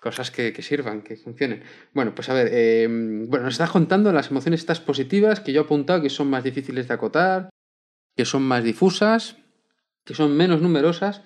[0.00, 1.62] cosas que, que sirvan, que funcionen.
[1.92, 5.62] Bueno, pues a ver, eh, bueno, nos estás contando las emociones estas positivas que yo
[5.62, 7.50] he apuntado que son más difíciles de acotar,
[8.16, 9.36] que son más difusas,
[10.04, 11.22] que son menos numerosas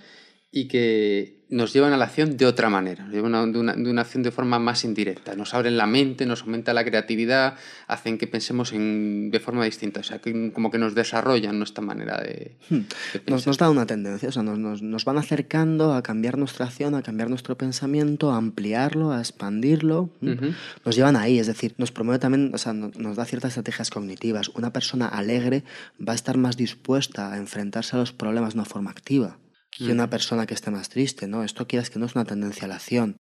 [0.56, 3.74] y que nos llevan a la acción de otra manera, nos llevan a- de una,
[3.74, 7.56] de una acción de forma más indirecta, nos abren la mente, nos aumenta la creatividad,
[7.88, 11.82] hacen que pensemos en, de forma distinta, o sea, que como que nos desarrollan nuestra
[11.84, 12.86] manera de, de Nos,
[13.24, 13.46] pensar.
[13.48, 16.94] nos da una tendencia, o sea, nos, nos, nos van acercando a cambiar nuestra acción,
[16.94, 20.10] a cambiar nuestro pensamiento, a ampliarlo, a expandirlo.
[20.22, 20.32] ¿m?
[20.34, 20.46] Ujú.
[20.84, 23.90] Nos llevan ahí, es decir, nos promueve también, o sea, no- nos da ciertas estrategias
[23.90, 24.48] cognitivas.
[24.50, 25.62] Una persona alegre
[26.00, 29.36] va a estar más dispuesta a enfrentarse a los problemas de una forma activa
[29.76, 31.44] que una persona que esté más triste, ¿no?
[31.44, 33.16] Esto quieras que no es una tendencia a la acción.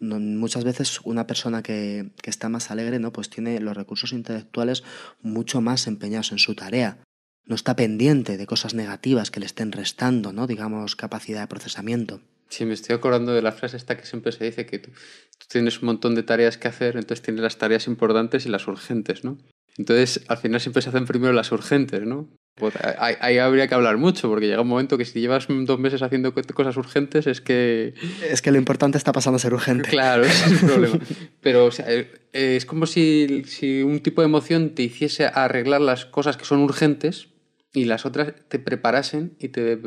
[0.00, 3.12] No- muchas veces una persona que, que está más alegre, ¿no?
[3.12, 4.84] Pues tiene los recursos intelectuales
[5.22, 6.98] mucho más empeñados en su tarea.
[7.44, 10.46] No está pendiente de cosas negativas que le estén restando, ¿no?
[10.46, 12.20] Digamos, capacidad de procesamiento.
[12.50, 15.46] Sí, me estoy acordando de la frase esta que siempre se dice que tú, tú
[15.50, 19.24] tienes un montón de tareas que hacer, entonces tienes las tareas importantes y las urgentes,
[19.24, 19.36] ¿no?
[19.78, 22.28] Entonces, al final siempre se hacen primero las urgentes, ¿no?
[22.56, 25.78] Pues ahí, ahí habría que hablar mucho, porque llega un momento que si llevas dos
[25.78, 27.94] meses haciendo co- cosas urgentes es que...
[28.28, 29.88] Es que lo importante está pasando a ser urgente.
[29.88, 30.98] Claro, ese es el problema.
[31.40, 35.80] Pero o sea, eh, es como si, si un tipo de emoción te hiciese arreglar
[35.80, 37.28] las cosas que son urgentes
[37.72, 39.78] y las otras te preparasen y te,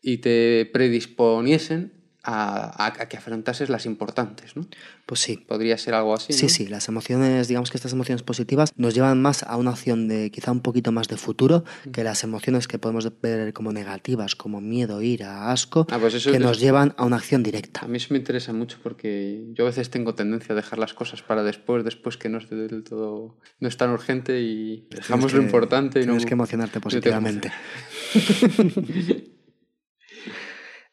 [0.00, 1.92] y te predisponiesen
[2.30, 4.66] a, que afrontases las importantes, ¿no?
[5.06, 5.38] Pues sí.
[5.38, 6.48] Podría ser algo así, Sí, ¿no?
[6.50, 10.30] sí, las emociones, digamos que estas emociones positivas nos llevan más a una acción de
[10.30, 14.60] quizá un poquito más de futuro que las emociones que podemos ver como negativas, como
[14.60, 17.80] miedo, ira, asco, Ah, pues eso que es- nos llevan a una acción directa.
[17.84, 20.92] A mí eso me interesa mucho porque yo a veces tengo tendencia a dejar las
[20.92, 25.32] cosas para después, después que no es del todo, no es tan urgente y dejamos
[25.32, 26.12] lo importante y no...
[26.12, 27.52] Tienes que emocionarte no te positivamente.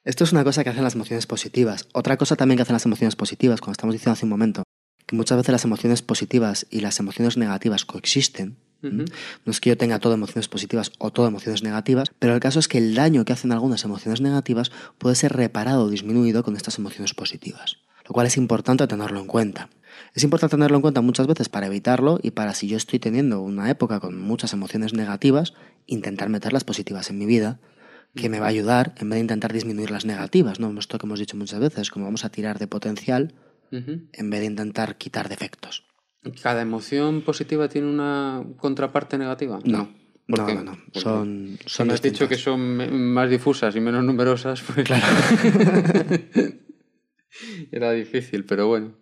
[0.05, 1.87] Esto es una cosa que hacen las emociones positivas.
[1.91, 4.61] Otra cosa también que hacen las emociones positivas, cuando estamos diciendo hace un momento,
[5.07, 8.55] que muchas veces las emociones positivas y las emociones negativas coexisten.
[8.83, 9.05] Ujú.
[9.45, 12.59] No es que yo tenga todo emociones positivas o todo emociones negativas, pero el caso
[12.59, 16.55] es que el daño que hacen algunas emociones negativas puede ser reparado o disminuido con
[16.55, 19.69] estas emociones positivas, lo cual es importante tenerlo en cuenta.
[20.13, 23.41] Es importante tenerlo en cuenta muchas veces para evitarlo y para si yo estoy teniendo
[23.41, 25.55] una época con muchas emociones negativas,
[25.87, 27.59] intentar meter las positivas en mi vida,
[28.15, 30.78] que me va a ayudar en vez de intentar disminuir las negativas, ¿no?
[30.80, 33.34] Esto que hemos dicho muchas veces, como vamos a tirar de potencial
[33.71, 35.84] en vez de intentar quitar defectos.
[36.41, 39.60] ¿Cada emoción positiva tiene una contraparte negativa?
[39.65, 39.93] No,
[40.28, 40.78] ¿Por no, no, no.
[40.86, 44.88] Porque Son, son has dicho que son más difusas y menos numerosas, pues
[47.71, 48.93] era difícil, pero bueno.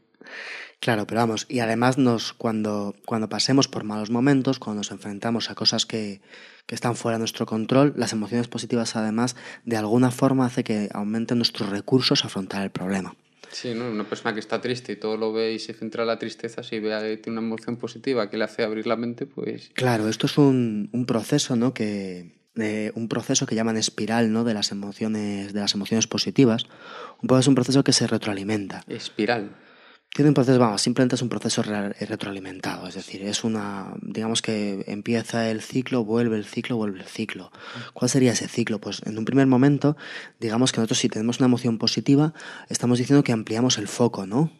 [0.83, 5.49] Claro, pero vamos, y además nos, cuando, cuando pasemos por malos momentos, cuando nos enfrentamos
[5.49, 6.19] a cosas que,
[6.65, 10.89] que están fuera de nuestro control, las emociones positivas además de alguna forma hace que
[10.93, 13.15] aumenten nuestros recursos a afrontar el problema.
[13.49, 13.89] Sí, ¿no?
[13.89, 16.63] Una persona que está triste y todo lo ve y se centra en la tristeza,
[16.63, 19.71] si ve que tiene una emoción positiva que le hace abrir la mente, pues...
[19.75, 21.73] Claro, esto es un, un proceso, ¿no?
[21.73, 24.43] Que, eh, un proceso que llaman espiral, ¿no?
[24.43, 26.65] De las emociones, de las emociones positivas.
[27.21, 28.83] Un poco es un proceso que se retroalimenta.
[28.89, 29.62] Espiral.
[30.13, 34.43] Tiene un proceso, vamos, simplemente es un proceso re- retroalimentado, es decir, es una, digamos
[34.43, 37.51] que empieza el ciclo, vuelve el ciclo, vuelve el ciclo.
[37.93, 38.79] ¿Cuál sería ese ciclo?
[38.79, 39.97] Pues en un primer momento,
[40.39, 42.33] digamos que nosotros si tenemos una emoción positiva,
[42.69, 44.51] estamos diciendo que ampliamos el foco, ¿no?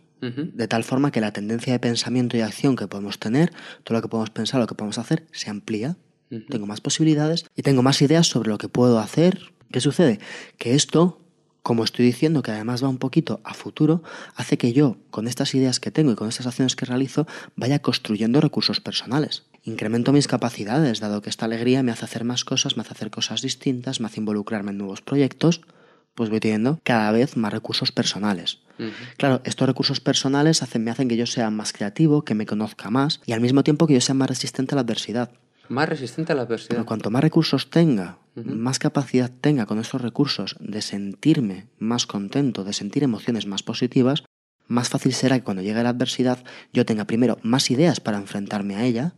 [0.58, 3.52] De tal forma que la tendencia de pensamiento y acción que podemos tener,
[3.84, 5.98] todo lo que podemos pensar, lo que podemos hacer, se amplía.
[6.50, 9.52] Tengo más posibilidades y tengo más ideas sobre lo que puedo hacer.
[9.72, 10.20] ¿Qué sucede?
[10.58, 11.23] Que esto,
[11.64, 14.04] como estoy diciendo, que además va un poquito a futuro,
[14.36, 17.80] hace que yo, con estas ideas que tengo y con estas acciones que realizo, vaya
[17.80, 19.44] construyendo recursos personales.
[19.64, 23.10] incremento mis capacidades, dado que esta alegría me hace hacer más cosas, me hace hacer
[23.10, 25.62] cosas distintas, me hace involucrarme en nuevos proyectos,
[26.16, 28.60] pues voy teniendo cada vez más recursos personales.
[29.18, 32.90] Claro, estos recursos personales hacen, me hacen que yo sea más creativo, que me conozca
[32.90, 35.32] más y al mismo tiempo que yo sea más resistente a la adversidad.
[35.70, 36.76] Más resistente a la adversidad.
[36.76, 42.64] Pero cuanto más recursos tenga, más capacidad tenga con esos recursos de sentirme más contento,
[42.64, 44.24] de sentir emociones más positivas,
[44.68, 48.76] más fácil será que cuando llegue la adversidad yo tenga primero más ideas para enfrentarme
[48.76, 49.14] a ella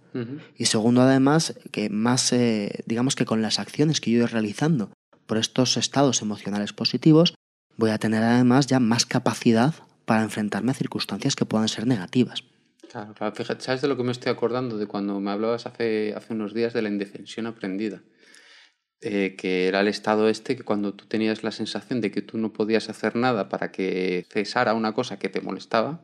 [0.57, 4.91] y segundo además que más, eh, digamos que con las acciones que yo voy realizando
[5.25, 7.35] por estos estados emocionales positivos,
[7.77, 12.43] voy a tener además ya más capacidad para enfrentarme a circunstancias que puedan ser negativas.
[12.91, 13.35] Claro, claro.
[13.35, 14.77] Fíjate, ¿sabes de lo que me estoy acordando?
[14.77, 18.01] De cuando me hablabas hace, hace unos días de la indefensión aprendida.
[19.01, 22.37] Eh, que era el estado este que cuando tú tenías la sensación de que tú
[22.37, 26.01] no podías hacer nada para que cesara una cosa que te molestaba,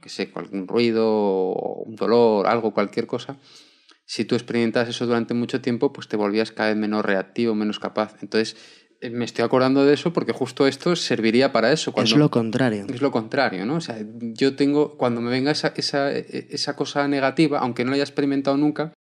[0.00, 3.36] que sé, algún ruido, un dolor, algo, cualquier cosa,
[4.06, 7.78] si tú experimentas eso durante mucho tiempo, pues te volvías cada vez menos reactivo, menos
[7.80, 8.14] capaz.
[8.22, 8.56] Entonces,
[9.10, 11.92] me estoy acordando de eso porque justo esto serviría para eso.
[11.92, 12.86] Cuando, es lo contrario.
[12.88, 13.76] Es lo contrario, ¿no?
[13.76, 17.96] O sea, yo tengo, cuando me venga esa, esa, esa cosa negativa, aunque no la
[17.96, 18.92] haya experimentado nunca,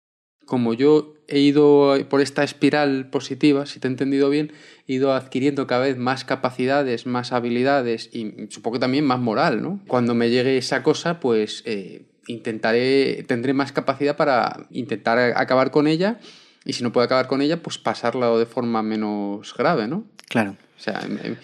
[0.46, 4.52] como yo he ido por esta espiral positiva, si te he entendido bien,
[4.88, 9.62] he ido adquiriendo cada vez más capacidades, más habilidades y supongo que también más moral,
[9.62, 9.82] ¿no?
[9.88, 15.88] Cuando me llegue esa cosa, pues eh, intentaré, tendré más capacidad para intentar acabar con
[15.88, 16.20] ella
[16.66, 20.06] y si no puedo acabar con ella, pues pasarla de forma menos grave, ¿no?
[20.28, 20.56] Claro.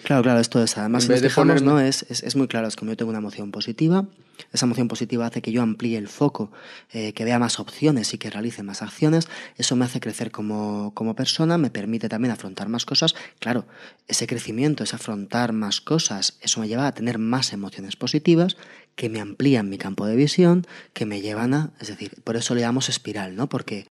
[0.02, 0.76] claro, claro, esto es.
[0.76, 1.80] Además, si nos ¿no?
[1.80, 4.06] Es, es, muy claro, es como yo tengo una emoción positiva,
[4.52, 6.50] esa emoción positiva hace que yo amplíe el foco,
[6.92, 9.28] eh, que vea más opciones y que realice más acciones.
[9.56, 13.14] Eso me hace crecer como, como persona, me permite también afrontar más cosas.
[13.38, 13.66] Claro,
[14.08, 18.56] ese crecimiento, ese afrontar más cosas, eso me lleva a tener más emociones positivas
[18.96, 22.54] que me amplían mi campo de visión, que me llevan a, es decir, por eso
[22.54, 23.48] le damos espiral, ¿no?
[23.48, 23.86] Porque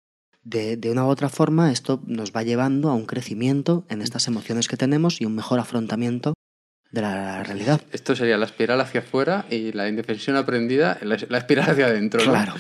[0.50, 4.28] de, de, una u otra forma esto nos va llevando a un crecimiento en estas
[4.28, 6.34] emociones que tenemos y un mejor afrontamiento
[6.92, 7.82] de la realidad.
[7.92, 12.24] Esto sería la espiral hacia afuera y la indefensión aprendida, la, espiral hacia adentro.
[12.24, 12.54] Claro,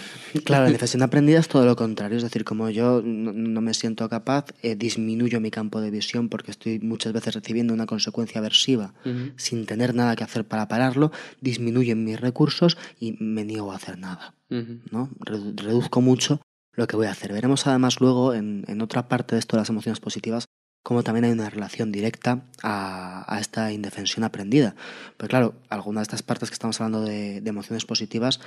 [0.43, 2.17] claro, la indefensión aprendida es todo lo contrario.
[2.17, 6.51] Es decir, como yo no, me siento capaz, eh, disminuyo mi campo de visión porque
[6.51, 8.93] estoy muchas veces recibiendo una consecuencia aversiva
[9.37, 13.97] sin tener nada que hacer para pararlo, disminuyen mis recursos y me niego a hacer
[13.97, 14.33] nada.
[14.49, 15.09] ¿no?
[15.19, 16.41] Reduzco mucho
[16.77, 17.33] lo que voy a hacer.
[17.33, 20.45] Veremos además luego en, en otra parte de esto de las emociones positivas
[20.87, 24.73] como también hay una relación directa a, esta indefensión aprendida.
[25.17, 28.39] Pues claro, algunas de estas partes que estamos hablando de, emociones positivas,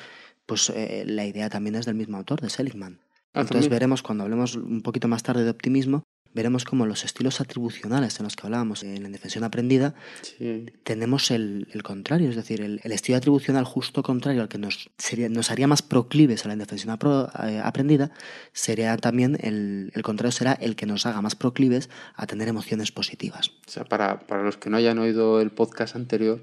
[0.47, 2.99] pues eh, la idea también es del mismo autor, de Seligman.
[3.35, 7.40] Ah, Entonces veremos cuando hablemos un poquito más tarde de optimismo, veremos como los estilos
[7.40, 9.95] atribucionales en los que hablábamos en la indefensión aprendida,
[10.85, 15.51] tenemos el, contrario, es decir, el, estilo atribucional justo contrario al que nos, sería, nos
[15.51, 18.11] haría más proclives a la indefensión eh, aprendida,
[18.53, 23.51] sería también el, contrario, será el que nos haga más proclives a tener emociones positivas.
[23.66, 26.43] O sea, para, los que no hayan oído el podcast anterior,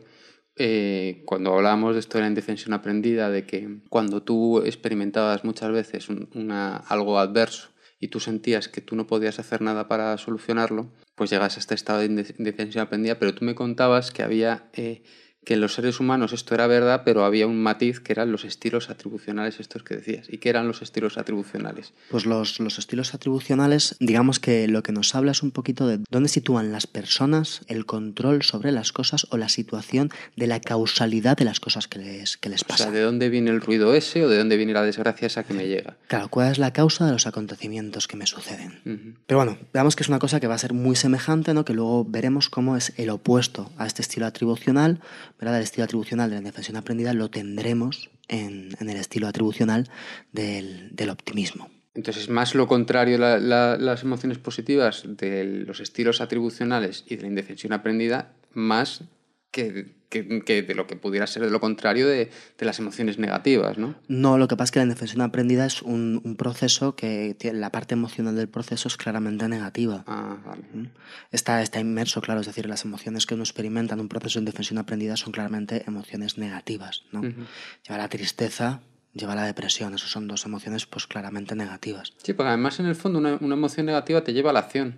[0.58, 5.72] eh, cuando hablábamos de esto de la indefensión aprendida, de que cuando tú experimentabas muchas
[5.72, 10.92] veces una, algo adverso, y tú sentías que tú no podías hacer nada para solucionarlo,
[11.16, 15.04] pues llegas a este estado de indefensión aprendida, pero tú me contabas que había eh,
[15.48, 18.44] que en los seres humanos esto era verdad, pero había un matiz que eran los
[18.44, 20.28] estilos atribucionales estos que decías.
[20.30, 21.94] ¿Y qué eran los estilos atribucionales?
[22.12, 26.02] Pues los, los, estilos atribucionales, digamos que lo que nos habla es un poquito de
[26.10, 31.38] dónde sitúan las personas el control sobre las cosas o la situación de la causalidad
[31.38, 32.84] de las cosas que les, que les pasa.
[32.84, 35.44] O sea, ¿de dónde viene el ruido ese o de dónde viene la desgracia esa
[35.44, 35.96] que me llega?
[36.08, 39.16] Claro, ¿cuál es la causa de los acontecimientos que me suceden?
[39.26, 41.64] Pero bueno, veamos que es una cosa que va a ser muy semejante, ¿no?
[41.64, 45.00] que luego veremos cómo es el opuesto a este estilo atribucional,
[45.40, 45.58] ¿verdad?
[45.58, 49.90] El estilo atribucional de la indefensión aprendida lo tendremos en, el estilo atribucional
[50.32, 51.70] del, optimismo.
[51.94, 57.28] Entonces, es más lo contrario las emociones positivas de los estilos atribucionales y de la
[57.28, 59.04] indefensión aprendida, más
[59.52, 63.96] que, de lo que pudiera ser de lo contrario de, las emociones negativas, ¿no?
[64.08, 67.94] No, lo que pasa es que la indefensión aprendida es un, proceso que la parte
[67.94, 70.04] emocional del proceso es claramente negativa.
[70.08, 70.64] Ah, vale.
[70.74, 70.86] ¿Mm?
[71.32, 74.44] Está, está inmerso, claro, es decir, las emociones que uno experimenta en un proceso de
[74.44, 77.22] indefensión aprendida son claramente emociones negativas, ¿no?
[77.22, 78.82] Lleva la tristeza,
[79.14, 82.14] lleva la depresión, esas son dos emociones pues claramente negativas.
[82.24, 84.98] Sí, porque además en el fondo una, una emoción negativa te lleva a la acción.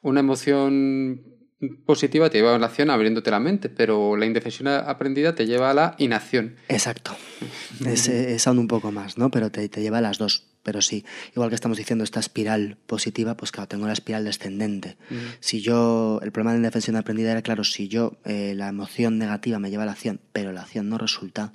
[0.00, 1.31] Una emoción
[1.84, 5.70] positiva te lleva a la acción abriéndote la mente, pero la indefensión aprendida te lleva
[5.70, 6.56] a la inacción.
[6.68, 7.16] Exacto.
[7.86, 9.30] es, es aún un poco más, ¿no?
[9.30, 10.48] Pero te, te, lleva a las dos.
[10.62, 14.96] Pero sí, igual que estamos diciendo esta espiral positiva, pues claro, tengo la espiral descendente.
[15.40, 19.18] Si yo, el problema de la indefensión aprendida era, claro, si yo, eh, la emoción
[19.18, 21.52] negativa me lleva a la acción, pero la acción no resulta,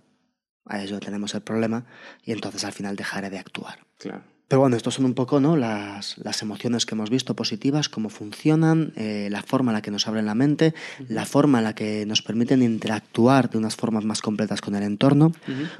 [0.69, 1.85] Ahí es donde tenemos el problema
[2.23, 3.79] y entonces al final dejaré de actuar.
[3.97, 4.23] Claro.
[4.47, 5.57] Pero bueno, estos son un poco ¿no?
[5.57, 9.91] las, las emociones que hemos visto positivas, cómo funcionan, eh, la forma en la que
[9.91, 10.73] nos abren la mente,
[11.09, 14.83] la forma en la que nos permiten interactuar de unas formas más completas con el
[14.83, 15.33] entorno.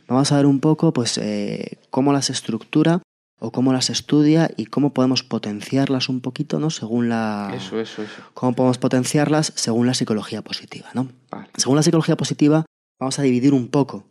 [0.07, 3.01] Vamos a ver un poco pues, eh, cómo las estructura
[3.39, 6.70] o cómo las estudia y cómo podemos potenciarlas un poquito, ¿no?
[6.70, 7.53] Según la...
[7.55, 8.22] Eso, eso, eso.
[8.34, 11.07] Cómo podemos potenciarlas según la psicología positiva, ¿no?
[11.55, 12.65] Según la psicología positiva,
[12.99, 14.07] vamos a dividir un poco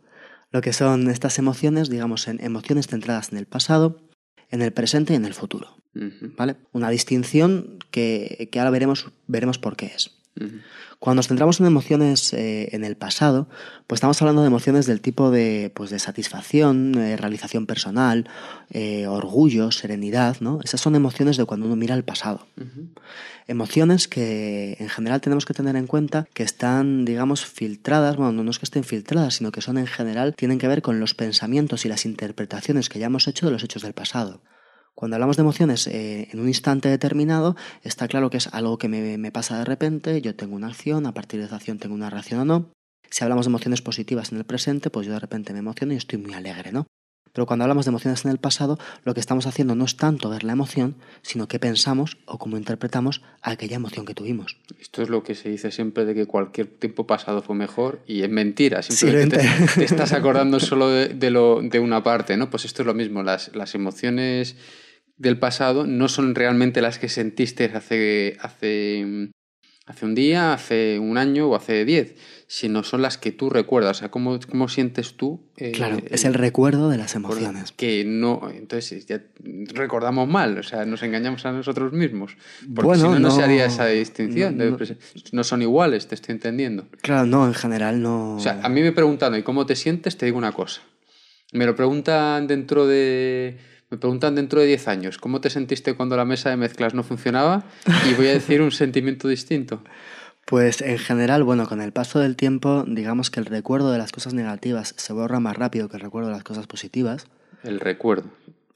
[0.51, 4.06] lo que son estas emociones, digamos, en emociones centradas en el pasado,
[4.49, 5.77] en el presente y en el futuro.
[6.37, 6.57] ¿Vale?
[6.73, 10.11] Una distinción que, que, ahora veremos, veremos por qué es.
[10.99, 13.47] Cuando nos centramos en emociones eh, en el pasado,
[13.85, 18.27] pues estamos hablando de emociones del tipo de, pues de satisfacción, eh, realización personal,
[18.71, 20.59] eh, orgullo, serenidad, ¿no?
[20.63, 22.47] Esas son emociones de cuando uno mira al pasado.
[23.47, 28.49] Emociones que en general tenemos que tener en cuenta que están, digamos, filtradas, bueno, no
[28.49, 31.85] es que estén filtradas, sino que son en general, tienen que ver con los pensamientos
[31.85, 34.41] y las interpretaciones que ya hemos hecho de los hechos del pasado.
[34.97, 38.87] Cuando hablamos de emociones eh, en un instante determinado, está claro que es algo que
[38.87, 41.93] me, me, pasa de repente, yo tengo una acción, a partir de esa acción tengo
[41.93, 42.71] una reacción o no.
[43.11, 45.97] Si hablamos de emociones positivas en el presente, pues yo de repente me emociono y
[45.97, 46.87] estoy muy alegre, ¿no?
[47.31, 50.31] Pero cuando hablamos de emociones en el pasado, lo que estamos haciendo no es tanto
[50.31, 54.57] ver la emoción, sino que pensamos o cómo interpretamos aquella emoción que tuvimos.
[54.81, 58.23] Esto es lo que se dice siempre de que cualquier tiempo pasado fue mejor y
[58.23, 58.81] es mentira.
[58.81, 62.49] Simplemente te, te, estás acordando solo de, de, lo, de una parte, ¿no?
[62.49, 63.21] Pues esto es lo mismo.
[63.21, 64.55] Las, las emociones
[65.17, 69.31] del pasado no son realmente las que sentiste hace, hace,
[69.85, 72.15] hace un día, hace un año o hace diez,
[72.47, 73.97] sino son las que tú recuerdas.
[73.97, 75.49] O sea, cómo, cómo sientes tú.
[75.57, 77.71] Eh, claro, es el recuerdo de las emociones.
[77.71, 79.23] Que no, entonces ya
[79.73, 82.37] recordamos mal, o sea, nos engañamos a nosotros mismos.
[82.73, 84.57] Porque si no, no, se haría esa distinción.
[84.57, 84.77] No,
[85.31, 86.87] no, son iguales, te estoy entendiendo.
[87.01, 88.35] Claro, no, en general no.
[88.35, 90.15] O sea, a mí me preguntan, ¿y cómo te sientes?
[90.17, 90.81] Te digo una cosa.
[91.53, 93.57] Me lo preguntan dentro de
[93.89, 97.03] me preguntan dentro de 10 años, ¿cómo te sentiste cuando la mesa de mezclas no
[97.03, 97.63] funcionaba?
[98.09, 99.81] Y voy a decir un sentimiento distinto.
[100.45, 104.11] Pues en general, bueno, con el paso del tiempo, digamos que el recuerdo de las
[104.11, 107.27] cosas negativas se borra más rápido que el recuerdo de las cosas positivas.
[107.63, 108.29] El recuerdo.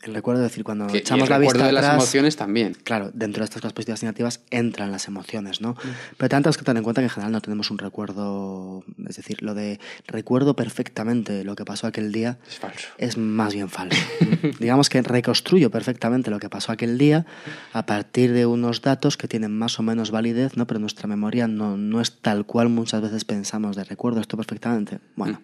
[0.04, 2.76] El recuerdo, es decir, cuando que, echamos el la vista de atrás, las emociones también.
[2.84, 5.74] Claro, dentro de estas cosas positivas y negativas entran las emociones, ¿no?
[5.74, 5.89] Mm.
[6.18, 9.16] Pero tanto es que tener en cuenta que en general no tenemos un recuerdo, es
[9.16, 12.88] decir, lo de recuerdo perfectamente lo que pasó aquel día es falso.
[12.97, 14.02] Es más bien falso.
[14.60, 17.26] Digamos que reconstruyo perfectamente lo que pasó aquel día
[17.74, 20.66] a partir de unos datos que tienen más o menos validez, ¿no?
[20.66, 24.99] Pero nuestra memoria no, no es tal cual muchas veces pensamos de recuerdo esto perfectamente.
[25.16, 25.41] Bueno,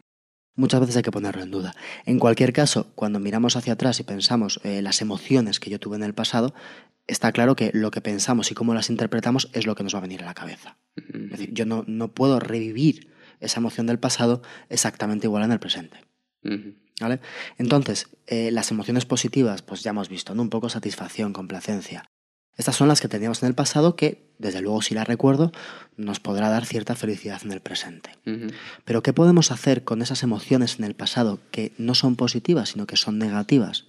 [0.57, 1.73] muchas veces hay que ponerlo en duda.
[2.05, 5.95] En cualquier caso, cuando miramos hacia atrás y pensamos eh, las emociones que yo tuve
[5.95, 6.53] en el pasado,
[7.07, 9.99] está claro que lo que pensamos y cómo las interpretamos es lo que nos va
[9.99, 10.77] a venir a la cabeza.
[10.95, 15.59] Es decir, yo no, no puedo revivir esa emoción del pasado exactamente igual en el
[15.59, 15.99] presente.
[16.99, 17.19] ¿Vale?
[17.57, 20.41] Entonces, eh, las emociones positivas, pues ya hemos visto, ¿no?
[20.41, 22.09] Un poco satisfacción, complacencia.
[22.57, 25.51] Estas son las que teníamos en el pasado que, desde luego, si las recuerdo,
[25.95, 28.09] nos podrá dar cierta felicidad en el presente.
[28.25, 28.53] Uh -huh.
[28.83, 32.87] Pero ¿qué podemos hacer con esas emociones en el pasado que no son positivas, sino
[32.87, 33.85] que son negativas?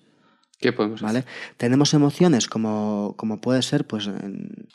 [0.60, 1.20] ¿Qué podemos ¿Vale?
[1.20, 1.32] hacer?
[1.56, 4.10] Tenemos emociones como, como puede ser pues,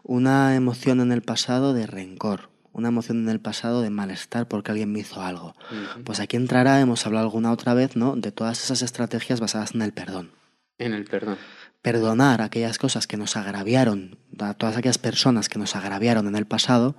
[0.03, 4.71] una emoción en el pasado de rencor, una emoción en el pasado de malestar porque
[4.71, 5.55] alguien me hizo algo.
[5.69, 6.03] Uh -huh.
[6.03, 8.15] Pues aquí entrará, hemos hablado alguna otra vez, ¿no?
[8.15, 10.31] de todas esas estrategias basadas en el perdón.
[10.79, 11.37] En el perdón
[11.83, 16.47] perdonar aquellas cosas que nos agraviaron, a todas aquellas personas que nos agraviaron en el
[16.47, 16.95] pasado,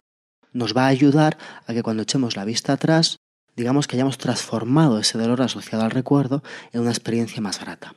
[0.53, 3.17] nos va a ayudar a que cuando echemos la vista atrás,
[3.57, 7.95] digamos que hayamos transformado ese dolor asociado al recuerdo en una experiencia más grata.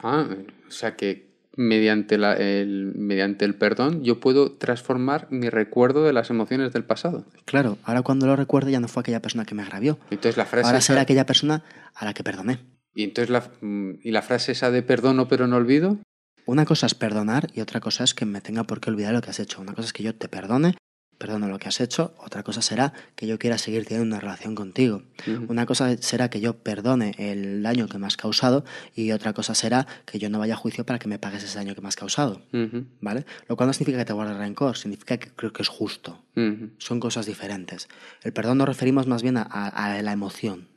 [0.00, 0.26] Ah,
[0.68, 6.12] o sea que mediante, la, el, mediante el perdón yo puedo transformar mi recuerdo de
[6.12, 7.24] las emociones del pasado.
[7.44, 9.98] Claro, ahora cuando lo recuerdo ya no fue aquella persona que me agravió.
[10.10, 11.62] Entonces la frase ahora será aquella persona
[11.94, 12.58] a la que perdoné.
[12.94, 15.98] Y entonces la, mm, ¿y la frase esa de perdono pero no olvido?
[16.46, 19.20] Una cosa es perdonar y otra cosa es que me tenga por qué olvidar lo
[19.20, 19.60] que has hecho.
[19.60, 20.74] Una cosa es que yo te perdone,
[21.16, 22.14] perdono lo que has hecho.
[22.18, 25.02] Otra cosa será que yo quiera seguir teniendo una relación contigo.
[25.26, 25.46] Uh -huh.
[25.50, 28.64] Una cosa será que yo perdone el daño que me has causado
[28.96, 31.56] y otra cosa será que yo no vaya a juicio para que me pagues ese
[31.58, 32.42] daño que me has causado.
[32.52, 32.86] Uh -huh.
[33.00, 33.26] ¿Vale?
[33.48, 36.24] Lo cual no significa que te guarde rencor, significa que creo que es justo.
[36.34, 36.70] Uh -huh.
[36.78, 37.86] Son cosas diferentes.
[38.22, 40.68] El perdón nos referimos más bien a, a, a la emoción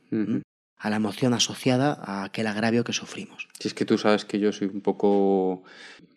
[0.84, 3.48] a la emoción asociada a aquel agravio que sufrimos.
[3.58, 5.62] Si es que tú sabes que yo soy un poco...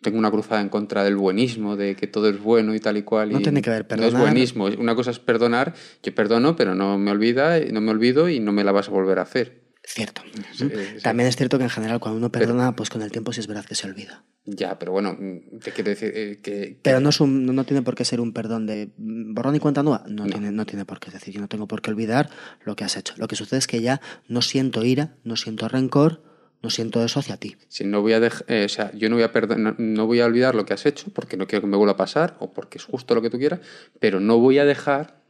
[0.02, 3.02] Tengo una cruzada en contra del buenismo, de que todo es bueno y tal y
[3.02, 3.32] cual.
[3.32, 4.12] No y tiene que ver, perdonar...
[4.12, 4.66] No es buenismo.
[4.78, 8.52] Una cosa es perdonar, yo perdono, pero no me olvida, no me olvido y no
[8.52, 9.67] me la vas a volver a hacer.
[9.90, 10.20] Cierto.
[10.52, 11.02] Sí, sí.
[11.02, 13.46] También es cierto que en general cuando uno perdona, pues con el tiempo sí es
[13.46, 14.22] verdad que se olvida.
[14.44, 17.64] Ya, pero bueno, mm, te quiero decir eh, que, que- Pero no, es un, no
[17.64, 20.04] tiene por qué ser un perdón de mm, borrón y cuenta nueva.
[20.06, 20.30] No, No.
[20.30, 21.08] Tiene, no tiene por qué.
[21.08, 22.28] Es decir, yo no tengo por qué olvidar
[22.64, 23.14] lo que has hecho.
[23.16, 26.22] Lo que sucede es que ya no siento ira, no siento rencor,
[26.62, 27.56] no siento eso hacia ti.
[27.68, 30.20] si no voy a dej- eh, o sea, yo no voy a perdonar, no voy
[30.20, 32.52] a olvidar lo que has hecho porque no quiero que me vuelva a pasar o
[32.52, 33.60] porque es justo lo que tú quieras,
[34.00, 35.22] pero no voy a dejar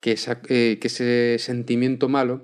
[0.00, 2.42] que, esa- eh, que ese sentimiento malo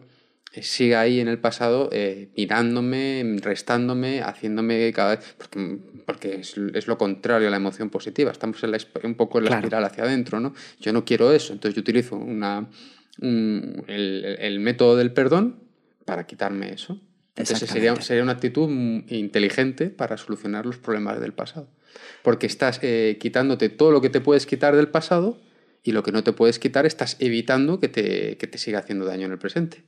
[0.62, 6.86] siga ahí en el pasado eh, mirándome, restándome, haciéndome cada vez, porque, porque es, es
[6.86, 9.60] lo contrario a la emoción positiva, estamos en la un poco en la Claro.
[9.66, 10.54] espiral hacia adentro, ¿no?
[10.80, 12.68] Yo no quiero eso, entonces yo utilizo una,
[13.20, 15.56] un- el, el método del perdón
[16.04, 17.00] para quitarme eso.
[17.36, 18.68] Entonces sería, sería una actitud
[19.08, 21.68] inteligente para solucionar los problemas del pasado.
[22.24, 25.38] Porque estás eh, quitándote todo lo que te puedes quitar del pasado
[25.82, 29.04] y lo que no te puedes quitar estás evitando que te, que te siga haciendo
[29.04, 29.84] daño en el presente.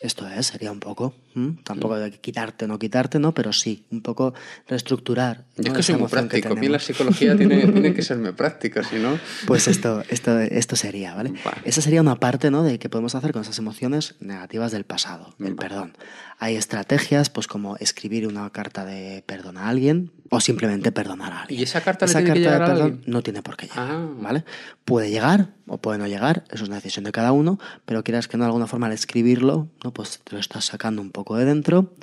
[0.00, 1.14] Esto es, sería un poco.
[1.34, 1.56] ¿m?
[1.64, 3.32] Tampoco de quitarte o no quitarte, ¿no?
[3.32, 4.34] Pero sí, un poco
[4.68, 5.44] reestructurar.
[5.56, 5.70] Yo ¿no?
[5.70, 6.52] es que soy muy que práctico.
[6.52, 9.18] A mí la psicología tiene, tiene que ser muy práctica, si no...
[9.46, 11.32] Pues esto, esto, esto sería, ¿vale?
[11.64, 12.62] Esa sería una parte, ¿no?
[12.62, 15.54] De qué podemos hacer con esas emociones negativas del pasado, Vale.
[15.54, 15.96] perdón.
[16.44, 21.40] Hay estrategias, pues como escribir una carta de perdón a alguien o simplemente perdonar a
[21.42, 21.58] alguien.
[21.58, 23.88] ¿Y esa carta le Esa tiene que carta de perdón no tiene por qué llegar,
[23.90, 24.08] Ah.
[24.20, 24.44] ¿vale?
[24.84, 28.28] Puede llegar o puede no llegar, eso es una decisión de cada uno, pero quieras
[28.28, 29.94] que no, de alguna forma al escribirlo, ¿no?
[29.94, 31.94] Pues te lo estás sacando un poco de dentro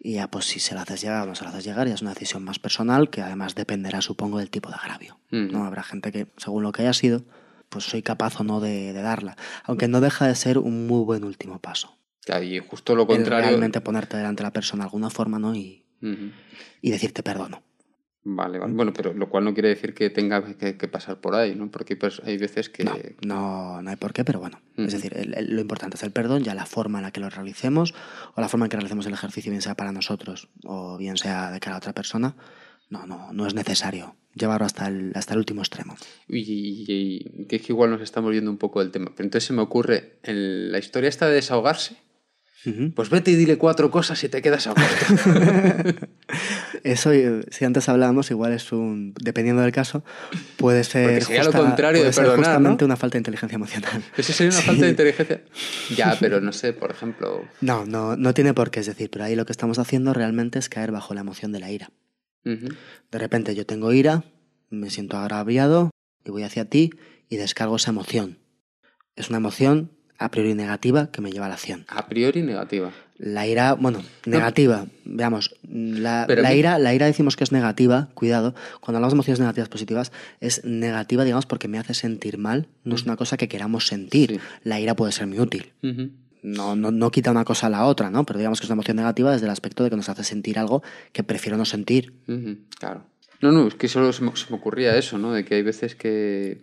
[0.00, 1.94] y ya pues si se lo haces llegar o no se lo haces llegar ya
[1.94, 5.18] es una decisión más personal que además dependerá, supongo, del tipo de agravio.
[5.30, 5.52] Ujú.
[5.52, 5.64] ¿no?
[5.66, 7.22] Habrá gente que, según lo que haya sido,
[7.68, 9.36] pues soy capaz o no de, de darla.
[9.62, 11.96] Aunque no deja de ser un muy buen último paso.
[12.42, 13.44] Y justo lo contrario...
[13.48, 15.54] realmente ponerte delante de la persona de alguna forma, ¿no?
[15.54, 15.84] Y,
[16.80, 17.62] y decirte perdono.
[18.26, 18.72] Vale, vale.
[18.72, 21.70] Bueno, pero lo cual no quiere decir que tenga que, que pasar por ahí, ¿no?
[21.70, 22.82] Porque hay veces que...
[22.84, 24.60] No, no, no hay por qué, pero bueno.
[24.78, 27.20] Es decir, el- el- lo importante es el perdón, ya la forma en la que
[27.20, 27.92] lo realicemos
[28.34, 31.50] o la forma en que realicemos el ejercicio, bien sea para nosotros o bien sea
[31.50, 32.34] de cara a otra persona,
[32.88, 35.94] no, no, no es necesario llevarlo hasta el, hasta el último extremo.
[36.26, 39.12] Y, y- y que es que igual nos estamos viendo un poco del tema.
[39.14, 41.96] Pero entonces se me ocurre, en la historia esta de desahogarse,
[42.94, 44.88] Pues vete y dile cuatro cosas y te quedas ahogado.
[46.82, 49.14] Eso, eh, si antes hablábamos, igual es un.
[49.20, 50.04] Dependiendo del caso,
[50.56, 51.04] puede ser.
[51.10, 52.86] Porque sería lo contrario de puede ser perdonar, justamente ¿no?
[52.86, 54.02] una falta de inteligencia emocional.
[54.16, 54.66] Eso sería una Sí.
[54.66, 55.42] falta de inteligencia.
[55.96, 57.44] Ya, pero no sé, por ejemplo...
[57.60, 60.58] No, no, no tiene por qué, es decir, pero ahí lo que estamos haciendo realmente
[60.58, 61.90] es caer bajo la emoción de la ira.
[62.44, 64.24] De repente yo tengo ira,
[64.70, 65.90] me siento agraviado
[66.24, 66.90] y voy hacia ti
[67.30, 68.38] y descargo esa emoción.
[69.16, 71.84] Es una emoción a priori negativa que me lleva a la acción.
[71.88, 72.92] A priori negativa.
[73.16, 78.98] La ira, bueno, negativa, veamos, la, ira, la ira decimos que es negativa, cuidado, cuando
[78.98, 83.04] hablamos de emociones negativas positivas, es negativa, digamos, porque me hace sentir mal, no es
[83.04, 84.32] una cosa que queramos sentir.
[84.32, 84.40] Sí.
[84.64, 85.72] La ira puede ser muy útil,
[86.44, 88.26] no, no, no quita una cosa a la otra, ¿no?
[88.26, 90.58] Pero digamos que es una emoción negativa desde el aspecto de que nos hace sentir
[90.58, 92.12] algo que prefiero no sentir.
[92.78, 93.06] Claro.
[93.40, 95.32] No, no, es que solo se me, se me ocurría eso, ¿no?
[95.32, 96.60] De que hay veces que...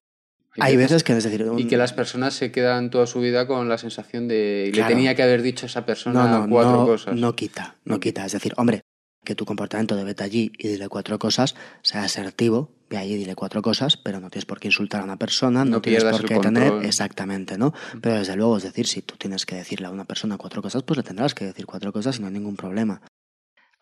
[0.59, 3.69] Hay veces que, es decir, Y que las personas se quedan toda su vida con
[3.69, 4.69] la sensación de...
[4.73, 4.89] Claro.
[4.89, 7.15] Le tenía que haber dicho a esa persona no, no, cuatro no, cosas.
[7.15, 8.25] no quita, no quita.
[8.25, 8.81] Es decir, hombre,
[9.23, 13.17] que tu comportamiento de vete allí y dile cuatro cosas, sea asertivo, ve allí y
[13.17, 16.03] dile cuatro cosas, pero no tienes por qué insultar a una persona, no, No tienes
[16.03, 17.73] por qué tener, exactamente, ¿no?
[18.01, 20.83] Pero desde luego, es decir, si tú tienes que decirle a una persona cuatro cosas,
[20.83, 23.01] pues le tendrás que decir cuatro cosas y no hay ningún problema.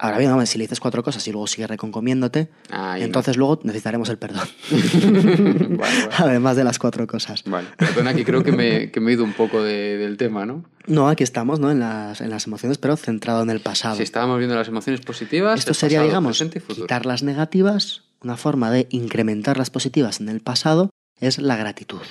[0.02, 3.06] Ahora bien, hombre, si le dices cuatro cosas y luego sigue reconcomiéndote, Ahí no.
[3.08, 4.48] entonces luego necesitaremos el perdón.
[6.18, 7.44] Además de las cuatro cosas.
[7.46, 10.46] Vale, perdona que creo que me, que me he ido un poco de- del tema,
[10.46, 10.64] ¿no?
[10.88, 11.70] No, aquí estamos, ¿no?
[11.70, 13.96] En las, en las emociones, pero centrado en el pasado.
[13.98, 16.44] Si estábamos viendo las emociones positivas, Esto sería, pasado, digamos,
[16.76, 18.04] quitar las negativas.
[18.22, 20.90] Una forma de incrementar las positivas en el pasado
[21.20, 22.02] es la gratitud.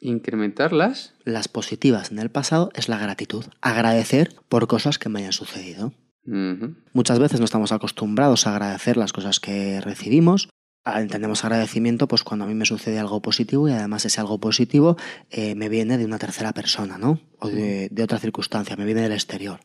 [0.00, 1.14] Incrementarlas.
[1.24, 3.44] Las positivas en el pasado es la gratitud.
[3.60, 5.92] Agradecer por cosas que me hayan sucedido.
[6.24, 10.48] Muchas veces no estamos acostumbrados a agradecer las cosas que recibimos.
[10.84, 14.40] Ah, Entendemos agradecimiento pues cuando a mí me sucede algo positivo y además ese algo
[14.40, 14.96] positivo
[15.30, 17.20] eh, me viene de una tercera persona, ¿no?
[17.38, 19.60] O de, de otra circunstancia, me viene del exterior.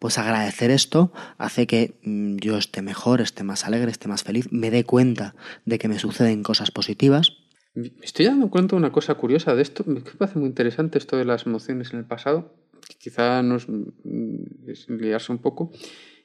[0.00, 4.48] Pues agradecer esto hace que mm, yo esté mejor, esté más alegre, esté más feliz,
[4.50, 7.32] me dé cuenta de que me suceden cosas positivas.
[7.76, 9.84] Me estoy dando cuenta de una cosa curiosa de esto.
[9.86, 12.54] Me parece muy interesante esto de las emociones en el pasado.
[12.98, 15.72] Quizá nos mm, es liarse un poco.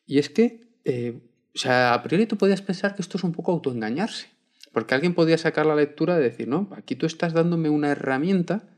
[0.06, 1.20] Y es que, eh,
[1.56, 4.30] o sea, a priori tú podías pensar que esto es un poco autoengañarse.
[4.72, 8.70] Porque alguien podía sacar la lectura de decir, no, aquí tú estás dándome una herramienta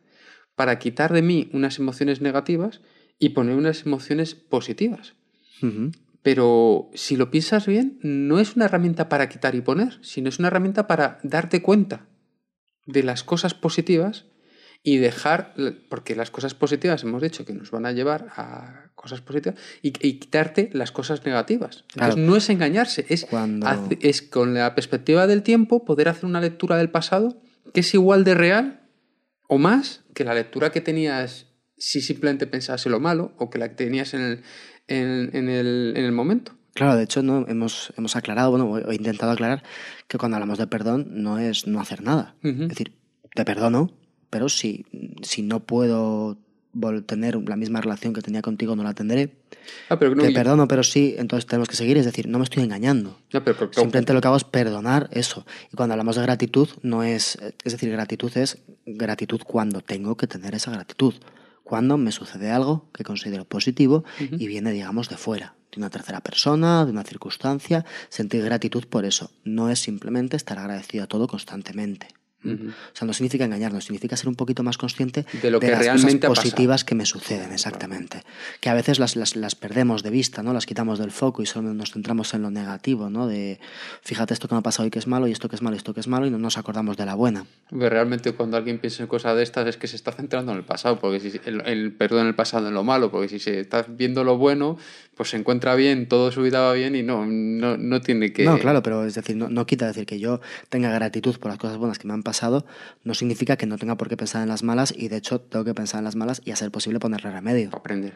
[0.55, 2.81] para quitar de mí unas emociones negativas
[3.19, 5.13] y poner unas emociones positivas.
[6.23, 10.39] Pero si lo piensas bien, no es una herramienta para quitar y poner, sino es
[10.39, 12.07] una herramienta para darte cuenta
[12.85, 14.25] de las cosas positivas
[14.85, 15.53] y dejar,
[15.87, 19.91] porque las cosas positivas hemos dicho que nos van a llevar a cosas positivas y,
[19.91, 21.85] quitarte las cosas negativas.
[21.95, 23.25] Entonces no es engañarse, es,
[24.01, 27.41] es con la perspectiva del tiempo poder hacer una lectura del pasado
[27.73, 28.81] que es igual de real
[29.47, 33.69] o más que la lectura que tenías si simplemente pensase lo malo o que la
[33.69, 34.43] que tenías en el,
[34.87, 36.53] en, el, en el momento.
[36.73, 39.63] Claro, de hecho no hemos, hemos aclarado, bueno, he intentado aclarar
[40.07, 42.35] que cuando hablamos de perdón no es no hacer nada.
[42.41, 42.97] Es decir,
[43.35, 43.91] te perdono,
[44.33, 44.83] pero si,
[45.21, 46.39] si no puedo
[47.05, 49.35] tener la misma relación que tenía contigo, no la tendré.
[49.89, 51.97] Ah, pero te perdono, pero sí, entonces tenemos que seguir.
[51.99, 53.19] Es decir, no me estoy engañando.
[53.29, 55.45] Simplemente lo que hago es perdonar eso.
[55.71, 57.37] Y cuando hablamos de gratitud, no es.
[57.63, 58.57] Es decir, gratitud es
[58.87, 61.13] gratitud cuando tengo que tener esa gratitud.
[61.63, 66.21] Cuando me sucede algo que considero positivo y viene, digamos, de fuera de una tercera
[66.21, 69.29] persona, de una circunstancia, sentir gratitud por eso.
[69.43, 72.07] No es simplemente estar agradecido a todo constantemente.
[72.43, 75.79] O sea, no significa engañarnos, significa ser un poquito más consciente de lo que las
[75.79, 78.23] realmente cosas positivas que me suceden, exactamente.
[78.59, 80.53] Que a veces las, las, las, perdemos de vista, ¿no?
[80.53, 83.27] Las quitamos del foco y solo nos centramos en lo negativo, ¿no?
[83.27, 83.59] De
[84.01, 85.75] fíjate esto que me ha pasado y que es malo, y esto que es malo,
[85.75, 87.45] y esto que es malo, y no nos acordamos de la buena.
[87.71, 90.63] realmente cuando alguien piensa en cosas de estas es que se está centrando en el
[90.65, 93.59] pasado, porque si el, el perdón en el pasado en lo malo, porque si se
[93.59, 94.77] está viendo lo bueno,
[95.15, 98.45] pues se encuentra bien, todo su vida va bien y no, no, no tiene que...
[98.45, 101.59] No, claro, pero es decir, no, no quita decir que yo tenga gratitud por las
[101.59, 102.32] cosas buenas que me han pasado,
[103.03, 105.65] no significa que no tenga por qué pensar en las malas y de hecho tengo
[105.65, 107.69] que pensar en las malas y a ser posible ponerle remedio.
[107.69, 108.13] Para aprender.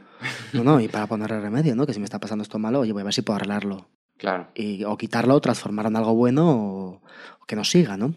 [0.53, 1.86] No, no, y para ponerle remedio, ¿no?
[1.86, 3.89] Que si me está pasando esto malo, oye, voy a ver si puedo arreglarlo.
[4.18, 4.47] Claro.
[4.55, 7.01] Y, o quitarlo, o transformarlo en algo bueno o,
[7.47, 8.15] que nos siga, ¿no?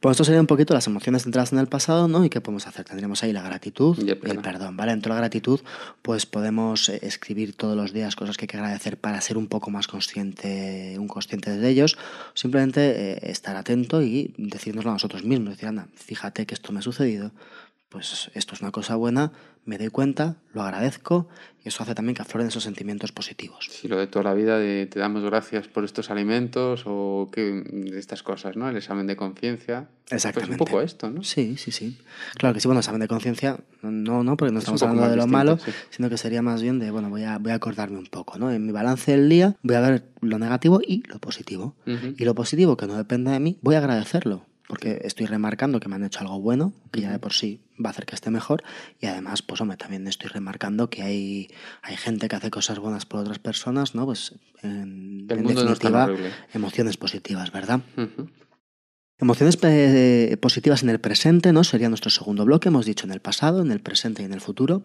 [0.00, 2.24] Pues esto sería un poquito las emociones centradas en el pasado, ¿no?
[2.24, 2.84] ¿Y qué podemos hacer?
[2.84, 4.92] Tendríamos ahí la gratitud y el, perdón, ¿vale?
[4.92, 5.60] Dentro de la gratitud,
[6.02, 9.46] pues podemos eh, escribir todos los días cosas que hay que agradecer para ser un
[9.46, 11.96] poco más consciente, un consciente de ellos.
[12.34, 15.50] Simplemente eh, estar atento y decirnoslo a nosotros mismos.
[15.50, 17.30] Decir, anda, fíjate que esto me ha sucedido,
[17.88, 19.32] pues esto es una cosa buena,
[19.64, 21.28] me doy cuenta, lo agradezco
[21.62, 23.68] y eso hace también que afloren esos sentimientos positivos.
[23.70, 27.62] Sí, lo de toda la vida de te damos gracias por estos alimentos o que
[27.94, 28.68] estas cosas, ¿no?
[28.68, 29.88] El examen de conciencia.
[30.10, 30.56] Exactamente.
[30.56, 31.22] Pues un poco esto, ¿no?
[31.22, 31.98] Sí, sí, sí.
[32.36, 35.26] Claro que sí, bueno, examen de conciencia, no, no, porque no estamos hablando de lo
[35.26, 35.58] malo,
[35.90, 38.50] sino que sería más bien de, bueno, voy a, voy a acordarme un poco, ¿no?
[38.50, 41.74] En mi balance del día voy a ver lo negativo y lo positivo.
[41.86, 45.88] Y lo positivo que no depende de mí, voy a agradecerlo porque estoy remarcando que
[45.88, 48.30] me han hecho algo bueno, que ya de por sí va a hacer que esté
[48.30, 48.62] mejor,
[49.00, 51.48] y además, pues hombre, también estoy remarcando que hay,
[51.82, 54.04] hay gente que hace cosas buenas por otras personas, ¿no?
[54.04, 56.10] Pues en, definitiva,
[56.52, 57.80] emociones positivas, ¿verdad?
[59.18, 61.64] Emociones positivas en el presente, ¿no?
[61.64, 64.40] Sería nuestro segundo bloque, hemos dicho en el pasado, en el presente y en el
[64.40, 64.84] futuro.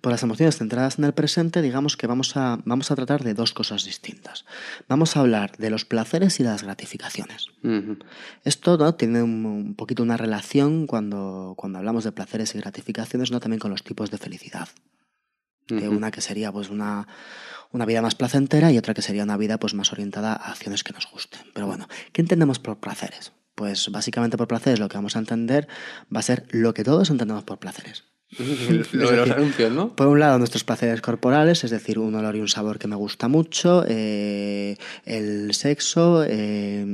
[0.00, 3.34] Por las emociones centradas en el presente, digamos que vamos a, vamos a tratar de
[3.34, 4.44] dos cosas distintas.
[4.88, 7.48] Vamos a hablar de los placeres y las gratificaciones.
[8.44, 8.94] Esto ¿no?
[8.94, 13.40] tiene un, poquito una relación cuando, cuando hablamos de placeres y gratificaciones, ¿no?
[13.40, 14.68] también con los tipos de felicidad.
[15.70, 17.06] una que sería pues una,
[17.70, 20.82] una vida más placentera y otra que sería una vida pues más orientada a acciones
[20.82, 21.40] que nos gusten.
[21.54, 23.32] Pero bueno, ¿qué entendemos por placeres?
[23.54, 25.68] Pues básicamente por placeres lo que vamos a entender
[26.14, 28.04] va a ser lo que todos entendemos por placeres.
[28.92, 29.94] Lo de los anuncios, ¿no?
[29.94, 32.96] Por un lado, nuestros placeres corporales, es decir, un olor y un sabor que me
[32.96, 36.84] gusta mucho, eh, el sexo, eh,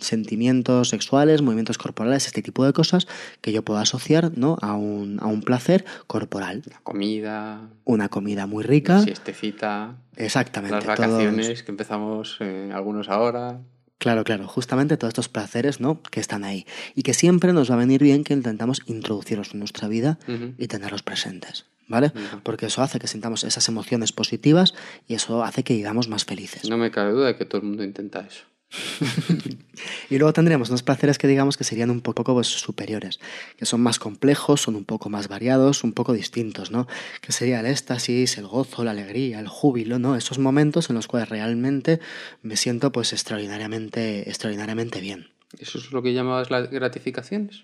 [0.00, 3.06] sentimientos sexuales, movimientos corporales, este tipo de cosas
[3.40, 4.58] que yo puedo asociar ¿no?
[4.60, 6.62] a, un, a un placer corporal.
[6.70, 7.70] La comida.
[7.84, 9.00] Una comida muy rica.
[9.00, 9.96] Siestecita.
[10.16, 10.76] Exactamente.
[10.76, 13.60] Las vacaciones que empezamos eh, algunos ahora.
[14.04, 16.02] Claro, claro, justamente todos estos placeres, ¿no?
[16.02, 16.66] Que están ahí.
[16.94, 20.18] Y que siempre nos va a venir bien que intentamos introducirlos en nuestra vida
[20.58, 21.64] y tenerlos presentes.
[21.88, 22.12] ¿Vale?
[22.42, 24.74] Porque eso hace que sintamos esas emociones positivas
[25.08, 26.68] y eso hace que vivamos más felices.
[26.68, 28.44] No me cabe duda de que todo el mundo intenta eso.
[30.10, 33.20] y luego tendríamos unos placeres que digamos que serían un poco pues, superiores,
[33.56, 36.86] que son más complejos, son un poco más variados, un poco distintos, ¿no?
[37.20, 40.16] Que sería el éxtasis, el gozo, la alegría, el júbilo, ¿no?
[40.16, 42.00] Esos momentos en los cuales realmente
[42.42, 45.28] me siento pues extraordinariamente, extraordinariamente bien.
[45.58, 47.62] ¿Eso es lo que llamabas las gratificaciones?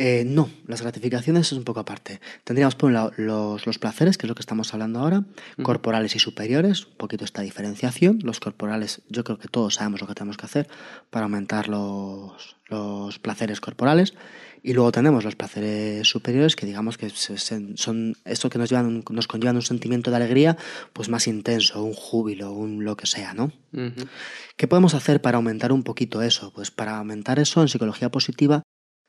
[0.00, 2.20] Eh, no, las gratificaciones es un poco aparte.
[2.44, 5.24] Tendríamos por un lado los, los placeres, que es lo que estamos hablando ahora,
[5.64, 8.20] corporales y superiores, un poquito esta diferenciación.
[8.22, 10.68] Los corporales, yo creo que todos sabemos lo que tenemos que hacer
[11.10, 14.14] para aumentar los, los placeres corporales.
[14.62, 19.26] Y luego tenemos los placeres superiores, que digamos que son esto que nos, llevan, nos
[19.26, 20.56] conllevan un sentimiento de alegría
[20.92, 23.50] pues más intenso, un júbilo, un lo que sea, ¿no?
[24.56, 26.52] ¿Qué podemos hacer para aumentar un poquito eso?
[26.52, 28.62] Pues para aumentar eso en psicología positiva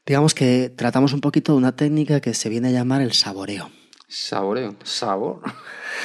[0.10, 3.70] digamos que tratamos un poquito de una técnica que se viene a llamar el saboreo.
[4.08, 5.42] Saboreo, sabor.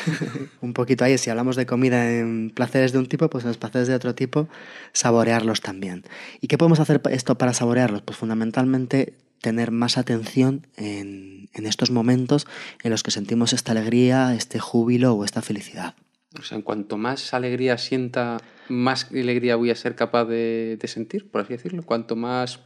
[0.60, 3.56] un poquito ahí, si hablamos de comida en placeres de un tipo, pues en los
[3.56, 4.46] placeres de otro tipo,
[4.92, 6.04] saborearlos también.
[6.42, 8.02] ¿Y qué podemos hacer esto para saborearlos?
[8.02, 12.46] Pues fundamentalmente tener más atención en, en estos momentos
[12.82, 15.94] en los que sentimos esta alegría, este júbilo o esta felicidad.
[16.38, 18.36] O sea, en cuanto más alegría sienta,
[18.68, 21.84] más alegría voy a ser capaz de, de sentir, por así decirlo.
[21.84, 22.60] Cuanto más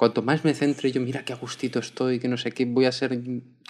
[0.00, 2.86] cuanto más me centre yo, mira qué a gustito estoy, que no sé qué voy
[2.86, 3.20] a ser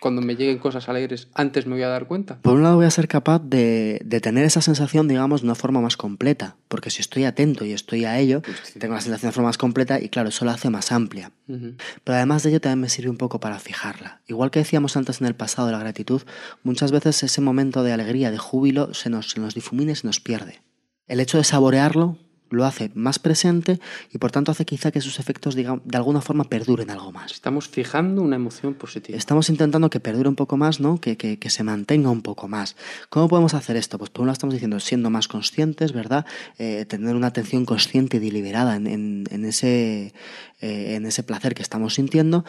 [0.00, 2.38] cuando me lleguen cosas alegres, antes me voy a dar cuenta.
[2.40, 5.56] Por un lado voy a ser capaz de, de tener esa sensación, digamos, de una
[5.56, 8.42] forma más completa, porque si estoy atento y estoy a ello,
[8.78, 11.32] tengo la sensación de forma más completa y claro, eso la hace más amplia.
[11.48, 14.20] Pero además de ello también me sirve un poco para fijarla.
[14.28, 16.22] Igual que decíamos antes en el pasado de la gratitud,
[16.62, 20.06] muchas veces ese momento de alegría, de júbilo, se nos, se nos difumina y se
[20.06, 20.62] nos pierde.
[21.08, 22.18] El hecho de saborearlo
[22.50, 23.80] lo hace más presente
[24.12, 27.32] y por tanto hace quizá que sus efectos digamos, de alguna forma perduren algo más.
[27.32, 29.16] Estamos fijando una emoción positiva.
[29.16, 31.00] Estamos intentando que perdure un poco más, ¿no?
[31.00, 32.76] Que, que, que, se mantenga un poco más.
[33.08, 33.98] ¿Cómo podemos hacer esto?
[33.98, 36.26] Pues por un lado estamos diciendo siendo más conscientes, ¿verdad?
[36.58, 40.12] Eh, tener una atención consciente y deliberada en, en, en ese,
[40.60, 42.44] eh, en ese placer que estamos sintiendo.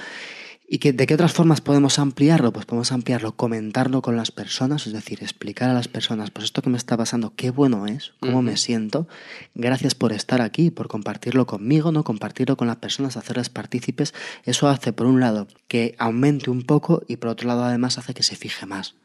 [0.73, 2.53] ¿Y que, de qué otras formas podemos ampliarlo?
[2.53, 6.61] Pues podemos ampliarlo, comentarlo con las personas, es decir, explicar a las personas, pues esto
[6.61, 8.45] que me está pasando, qué bueno es, cómo uh -huh.
[8.45, 9.05] me siento,
[9.53, 12.05] gracias por estar aquí, por compartirlo conmigo, ¿no?
[12.05, 14.13] Compartirlo con las personas, hacerles partícipes.
[14.45, 18.13] Eso hace, por un lado, que aumente un poco y por otro lado, además, hace
[18.13, 18.95] que se fije más.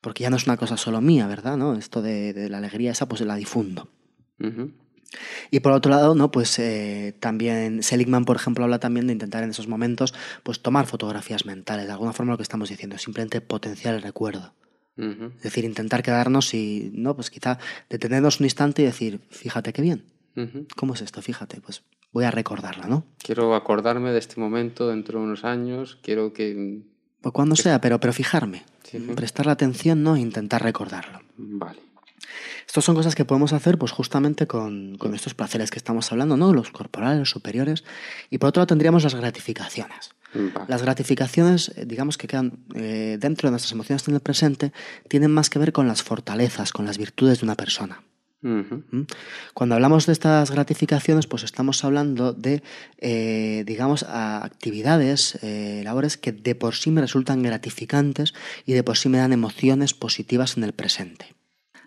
[0.00, 1.58] Porque ya no es una cosa solo mía, ¿verdad?
[1.58, 1.74] ¿No?
[1.74, 3.90] Esto de, de la alegría esa, pues la difundo.
[4.38, 4.72] Uh -huh.
[5.50, 6.30] Y por otro lado, ¿no?
[6.30, 10.86] Pues eh, también Seligman, por ejemplo, habla también de intentar en esos momentos pues tomar
[10.86, 11.86] fotografías mentales.
[11.86, 14.54] De alguna forma lo que estamos diciendo es simplemente potenciar el recuerdo.
[14.96, 15.36] Uh -huh.
[15.36, 17.14] Es decir, intentar quedarnos y, ¿no?
[17.14, 17.58] Pues quizá
[17.88, 20.04] detenernos un instante y decir, fíjate qué bien.
[20.36, 20.66] Uh -huh.
[20.76, 21.22] ¿Cómo es esto?
[21.22, 21.82] Fíjate, pues
[22.12, 23.04] voy a recordarla, ¿no?
[23.22, 26.82] Quiero acordarme de este momento dentro de unos años, quiero que...
[27.20, 27.62] Pues cuando que...
[27.62, 29.12] sea, pero, pero fijarme, sí, sí.
[29.14, 30.16] prestarle atención, ¿no?
[30.16, 31.20] E intentar recordarlo.
[31.36, 31.80] Vale.
[32.66, 36.36] Estas son cosas que podemos hacer pues justamente con, con, estos placeres que estamos hablando,
[36.36, 36.52] ¿no?
[36.52, 37.84] Los corporales, los superiores.
[38.30, 40.10] Y por otro lado tendríamos las gratificaciones.
[40.32, 40.66] Vale.
[40.68, 44.72] Las gratificaciones, eh, digamos que quedan eh, dentro de nuestras emociones en el presente,
[45.08, 48.02] tienen más que ver con las fortalezas, con las virtudes de una persona.
[48.42, 49.06] Uh -huh.
[49.52, 52.62] Cuando hablamos de estas gratificaciones, pues estamos hablando de,
[52.96, 58.32] eh, digamos, actividades, eh, labores que de por sí me resultan gratificantes
[58.64, 61.34] y de por sí me dan emociones positivas en el presente.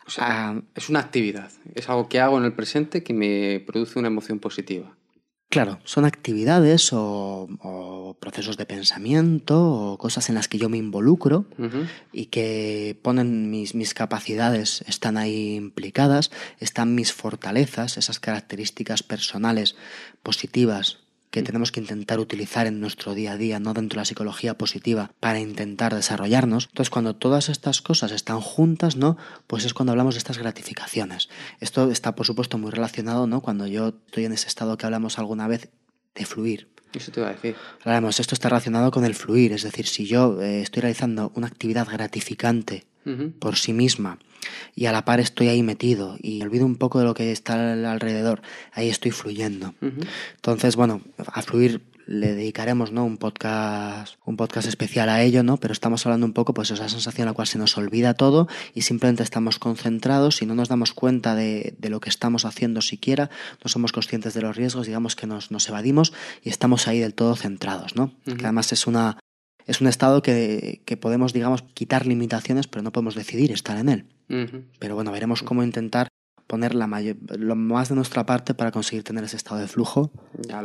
[0.05, 3.99] O sea, es una actividad, es algo que hago en el presente que me produce
[3.99, 4.95] una emoción positiva.
[5.49, 10.77] Claro, son actividades o, o, procesos de pensamiento o cosas en las que yo me
[10.77, 11.87] involucro uh -huh.
[12.11, 19.75] y que ponen mis, mis, capacidades, están ahí implicadas, están mis fortalezas, esas características personales
[20.23, 21.02] positivas
[21.33, 24.55] que tenemos que intentar utilizar en nuestro día a día, no dentro de la psicología
[24.55, 26.67] positiva, para intentar desarrollarnos.
[26.69, 29.17] Entonces, cuando todas estas cosas están juntas, ¿no?
[29.47, 31.29] Pues es cuando hablamos de estas gratificaciones.
[31.59, 33.41] Esto está, por supuesto, muy relacionado, ¿no?
[33.41, 35.71] Cuando yo estoy en ese estado que hablamos alguna vez
[36.13, 36.69] de fluir.
[36.93, 37.55] Eso te iba a decir.
[37.83, 41.47] Hablamos, esto está relacionado con el fluir, es decir, si yo eh, estoy realizando una
[41.47, 43.33] actividad gratificante uh -huh.
[43.39, 44.19] por sí misma
[44.75, 47.73] y a la par estoy ahí metido y olvido un poco de lo que está
[47.73, 48.41] alrededor,
[48.73, 49.73] ahí estoy fluyendo.
[49.81, 50.07] Uh -huh.
[50.35, 53.05] Entonces, bueno, a fluir le dedicaremos ¿no?
[53.05, 55.57] un podcast un podcast especial a ello, ¿no?
[55.57, 58.47] Pero estamos hablando un poco pues esa sensación en la cual se nos olvida todo
[58.73, 62.81] y simplemente estamos concentrados y no nos damos cuenta de, de lo que estamos haciendo
[62.81, 63.29] siquiera,
[63.63, 67.13] no somos conscientes de los riesgos, digamos que nos, nos evadimos y estamos ahí del
[67.13, 68.03] todo centrados, ¿no?
[68.25, 68.37] Uh -huh.
[68.37, 69.17] Que además es una
[69.65, 73.89] es un estado que, que, podemos, digamos, quitar limitaciones, pero no podemos decidir estar en
[73.89, 74.05] él.
[74.29, 74.63] Uh -huh.
[74.79, 76.07] Pero bueno, veremos cómo intentar
[76.47, 80.11] poner la mayor, lo más de nuestra parte para conseguir tener ese estado de flujo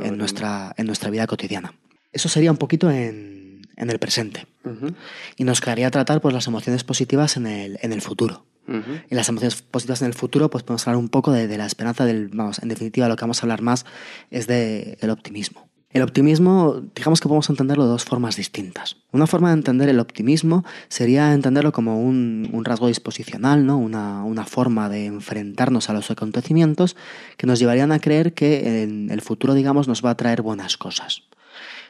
[0.03, 1.74] en nuestra, en nuestra vida cotidiana.
[2.12, 4.46] Eso sería un poquito en, en el presente.
[4.64, 4.94] Uh -huh.
[5.36, 8.44] Y nos quedaría tratar pues, las emociones positivas en el, en el futuro.
[8.66, 9.05] Uh -huh.
[9.09, 11.66] Y las emociones positivas en el futuro, pues podemos hablar un poco de, de, la
[11.66, 13.86] esperanza del, vamos, en definitiva lo que vamos a hablar más
[14.30, 15.68] es de, del optimismo.
[15.91, 18.97] El optimismo, digamos que podemos entenderlo de dos formas distintas.
[19.11, 23.78] Una forma de entender el optimismo sería entenderlo como un, un rasgo disposicional, ¿no?
[23.78, 26.95] Una, una, forma de enfrentarnos a los acontecimientos
[27.39, 30.76] que nos llevarían a creer que en el futuro, digamos, nos va a traer buenas
[30.76, 31.22] cosas.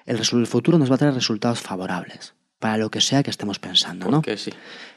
[0.07, 3.59] El, el futuro nos va a traer resultados favorables para lo que sea que estemos
[3.59, 4.18] pensando, ¿no?
[4.18, 4.53] Porque sí.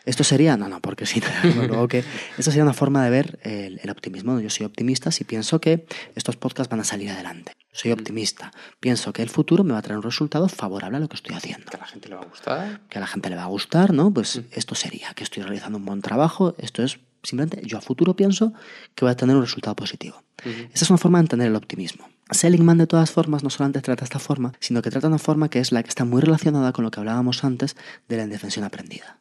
[0.05, 1.23] Esto sería, no, no, porque sí,
[1.55, 2.03] luego que
[2.37, 4.39] esto sería una forma de ver el, el, optimismo.
[4.39, 5.85] Yo soy optimista si pienso que
[6.15, 7.53] estos podcasts van a salir adelante.
[7.71, 8.51] Soy optimista.
[8.79, 11.35] Pienso que el futuro me va a traer un resultado favorable a lo que estoy
[11.35, 11.71] haciendo.
[11.71, 12.81] Que a la gente le va a gustar.
[12.89, 14.13] Que a la gente le va a gustar, ¿no?
[14.13, 14.45] Pues mm.
[14.51, 16.53] esto sería, que estoy realizando un buen trabajo.
[16.57, 18.53] Esto es simplemente, yo a futuro pienso
[18.95, 20.21] que voy a tener un resultado positivo.
[20.43, 20.69] -huh.
[20.73, 22.09] Esa es una forma de entender el optimismo.
[22.31, 25.59] Seligman, de todas formas, no solamente trata esta forma, sino que trata una forma que
[25.59, 27.75] es la que está muy relacionada con lo que hablábamos antes
[28.07, 29.19] de la indefensión aprendida.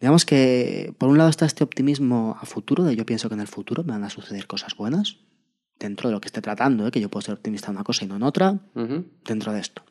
[0.00, 3.40] Digamos que, por un lado, está este optimismo a futuro, de yo pienso que en
[3.40, 5.18] el futuro me van a suceder cosas buenas,
[5.80, 6.90] dentro de lo que esté tratando, ¿eh?
[6.90, 8.60] que yo puedo ser optimista en una cosa y no en otra,
[9.24, 9.82] dentro de esto.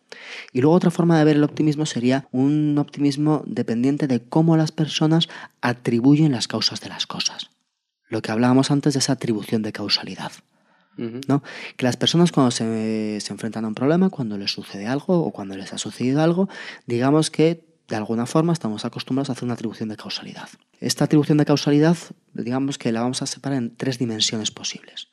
[0.54, 4.72] Y luego otra forma de ver el optimismo sería un optimismo dependiente de cómo las
[4.72, 5.28] personas
[5.62, 7.50] atribuyen las causas de las cosas.
[8.08, 10.32] Lo que hablábamos antes de esa atribución de causalidad.
[11.28, 11.44] ¿no?
[11.78, 15.32] Que las personas cuando se, se enfrentan a un problema, cuando les sucede algo o
[15.32, 16.50] cuando les ha sucedido algo,
[16.88, 20.50] digamos que de alguna forma estamos acostumbrados a hacer una atribución de causalidad.
[20.80, 21.98] Esta atribución de causalidad,
[22.34, 25.08] digamos que la vamos a separar en tres dimensiones posibles.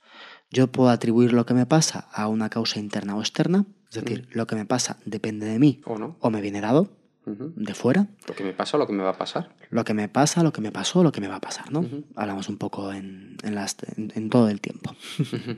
[0.50, 4.28] Yo puedo atribuir lo que me pasa a una causa interna o externa, es decir,
[4.32, 6.16] lo que me pasa depende de mí ¿O no?
[6.20, 6.88] o me viene dado
[7.24, 8.06] de fuera.
[8.28, 9.56] Lo que me pasa o lo que me va a pasar.
[9.70, 11.84] Lo que me pasa, lo que me pasó, lo que me va a pasar, ¿no?
[12.14, 14.94] Hablamos un poco en, en las- en- en todo el tiempo.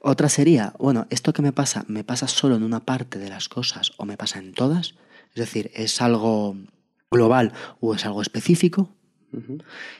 [0.00, 3.48] Otra sería, bueno, esto que me pasa, ¿me pasa solo en una parte de las
[3.48, 4.94] cosas o me pasa en todas?
[5.30, 6.56] Es decir, ¿es algo
[7.10, 8.94] global o es algo específico?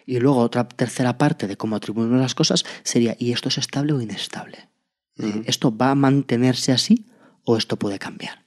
[0.07, 3.93] Y luego otra tercera parte de cómo atribuimos las cosas sería, ¿y esto es estable
[3.93, 4.69] o inestable?
[5.47, 7.07] ¿Esto va a mantenerse así
[7.45, 8.45] o esto puede cambiar?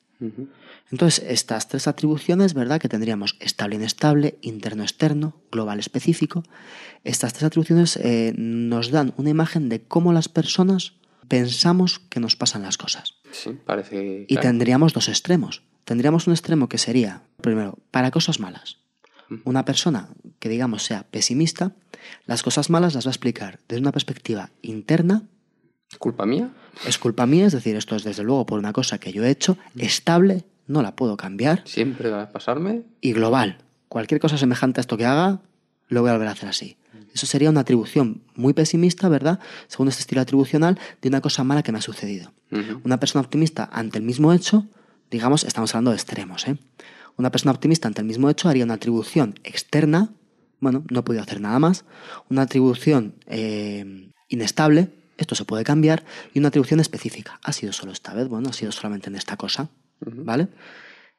[0.92, 2.82] Entonces, estas tres atribuciones, ¿verdad?
[2.82, 6.44] Que tendríamos estable, inestable, interno, externo, global, específico.
[7.04, 10.94] Estas tres atribuciones eh, nos dan una imagen de cómo las personas
[11.28, 13.16] pensamos que nos pasan las cosas.
[13.32, 14.26] Sí, parece.
[14.28, 14.50] Y claro.
[14.50, 15.62] tendríamos dos extremos.
[15.86, 18.79] Tendríamos un extremo que sería, primero, para cosas malas.
[19.44, 20.10] Una persona
[20.40, 21.74] que, digamos, sea pesimista,
[22.26, 25.24] las cosas malas las va a explicar desde una perspectiva interna,
[25.98, 26.50] ¿Culpa mía?
[26.88, 29.30] es culpa mía, es decir, esto es desde luego por una cosa que yo he
[29.30, 32.84] hecho, estable, no la puedo cambiar, ¿Siempre va a pasarme?
[33.02, 33.58] y global.
[33.88, 35.42] Cualquier cosa semejante a esto que haga,
[35.88, 36.78] lo voy a volver a hacer así.
[37.14, 39.40] Eso sería una atribución muy pesimista, ¿verdad?
[39.68, 42.32] Según este estilo atribucional, de una cosa mala que me ha sucedido.
[42.84, 44.68] Una persona optimista ante el mismo hecho,
[45.10, 46.58] digamos, estamos hablando de extremos, ¿eh?
[47.20, 50.14] Una persona optimista ante el mismo hecho haría una atribución externa,
[50.62, 51.84] bueno, no he podido hacer nada más,
[52.30, 57.38] una atribución eh, inestable, esto se puede cambiar, y una atribución específica.
[57.44, 59.68] Ha sido solo esta vez, bueno, ha sido solamente en esta cosa,
[60.00, 60.48] ¿vale?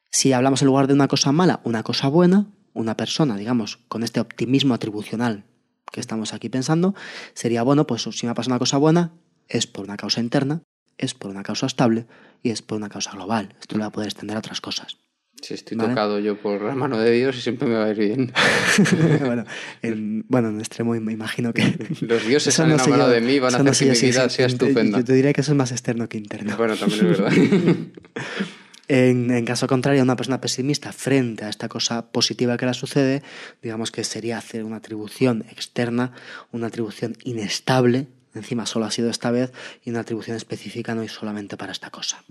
[0.09, 4.01] Si hablamos en lugar de una cosa mala, una cosa buena, una persona, digamos, con
[4.01, 5.45] este optimismo atribucional
[5.91, 6.95] que estamos aquí pensando,
[7.35, 9.13] sería, bueno, pues si me pasa una cosa buena,
[9.47, 10.63] es por una causa interna,
[10.97, 12.07] es por una causa estable
[12.41, 13.55] y es por una causa global.
[13.61, 14.97] Esto lo va a poder extender a otras cosas.
[15.41, 15.89] Si estoy Vale.
[15.89, 18.31] tocado yo por la mano de Dios y siempre me va a ir bien.
[19.25, 19.43] bueno,
[19.81, 21.63] en, bueno, en extremo me imagino que...
[22.01, 24.25] Los dioses han no yo- de mí, van a eso no hacer que mi vida
[24.25, 24.99] es- sea estupenda.
[24.99, 26.55] Yo te diría que eso es más externo que interno.
[26.57, 27.31] Bueno, también es verdad.
[28.87, 33.23] En, en caso contrario, una persona pesimista frente a esta cosa positiva que le sucede,
[33.61, 36.11] digamos que sería hacer una atribución externa,
[36.51, 39.53] una atribución inestable, encima solo ha sido esta vez,
[39.85, 42.21] y una atribución específica no y solamente para esta cosa.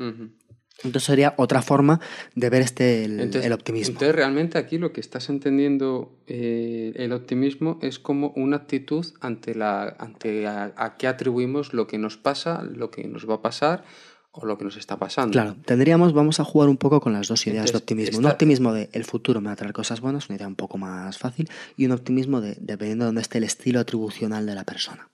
[0.84, 2.00] Entonces sería otra forma
[2.34, 3.92] de ver este el, Entonces, el optimismo.
[3.92, 9.54] Entonces, realmente aquí lo que estás entendiendo eh, el optimismo es como una actitud ante
[9.54, 13.42] la ante a, a qué atribuimos lo que nos pasa, lo que nos va a
[13.42, 13.84] pasar
[14.32, 15.32] o lo que nos está pasando.
[15.32, 18.18] Claro, tendríamos, vamos a jugar un poco con las dos ideas Entonces, de optimismo.
[18.18, 20.78] Un optimismo de el futuro me va a traer cosas buenas, una idea un poco
[20.78, 24.64] más fácil, y un optimismo de dependiendo de dónde esté el estilo atribucional de la
[24.64, 25.08] persona.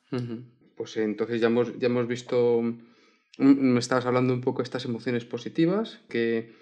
[0.77, 2.63] Pues entonces ya hemos, ya hemos visto,
[3.39, 6.55] me estabas hablando un poco de estas emociones positivas que,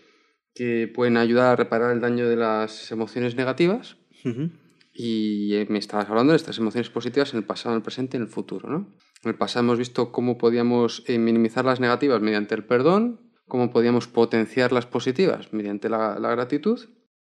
[0.54, 4.50] que pueden ayudar a reparar el daño de las emociones negativas Ujú.
[4.92, 8.16] y eh, me estabas hablando de estas emociones positivas en el pasado, en el presente
[8.16, 8.68] y en el futuro.
[8.68, 8.88] ¿no?
[9.22, 13.70] En el pasado hemos visto cómo podíamos eh, minimizar las negativas mediante el perdón, cómo
[13.70, 16.80] podíamos potenciar las positivas mediante la, la gratitud.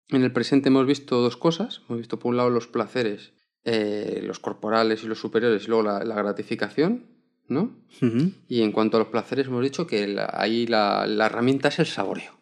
[0.09, 1.83] En el presente hemos visto dos cosas.
[1.89, 3.33] Hemos visto por un lado los placeres,
[3.65, 7.07] eh, los corporales y los superiores, y luego la, la gratificación,
[7.49, 7.77] ¿no?
[8.49, 11.79] Y en cuanto a los placeres hemos dicho que la- ahí la, la herramienta es
[11.79, 12.33] el saboreo.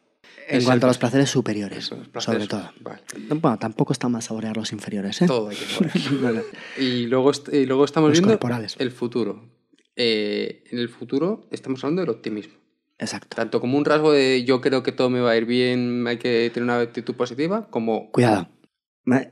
[0.49, 2.73] En Es cuanto a los placeres superiores, Eso, los placeres, sobre todo.
[2.81, 3.01] vale.
[3.41, 5.27] Bueno, tampoco está mal saborear los inferiores, ¿eh?
[5.27, 6.15] Todo hay que saborear.
[6.23, 6.43] Vale.
[6.79, 8.75] Y luego, est- y luego estamos Los viendo corporales.
[8.81, 9.49] el futuro.
[9.97, 12.55] Eh, en el futuro estamos hablando del optimismo.
[12.99, 13.37] Exacto.
[13.37, 16.19] Tanto como un rasgo de yo creo que todo me va a ir bien, hay
[16.19, 18.11] que tener una actitud positiva, como...
[18.11, 18.49] Cuidado.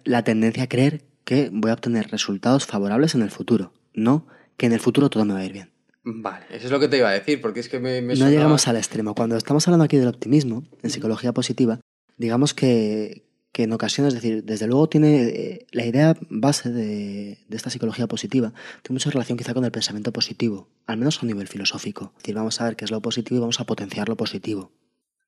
[0.05, 4.27] La tendencia a creer que voy a obtener resultados favorables en el futuro, no
[4.59, 5.71] que en el futuro todo me va a ir bien.
[6.05, 8.03] Vale, eso es lo que te iba a decir, porque es que me...
[8.03, 9.15] me no sonaba- llegamos al extremo.
[9.15, 11.81] Cuando estamos hablando aquí del optimismo, en psicología positiva,
[12.17, 17.39] digamos que, que en ocasiones, es decir, desde luego tiene eh, la idea base de,
[17.47, 18.53] de esta psicología positiva,
[18.83, 22.13] tiene mucha relación quizá con el pensamiento positivo, al menos a un nivel filosófico.
[22.17, 24.73] Es decir, vamos a ver qué es lo positivo y vamos a potenciar lo positivo.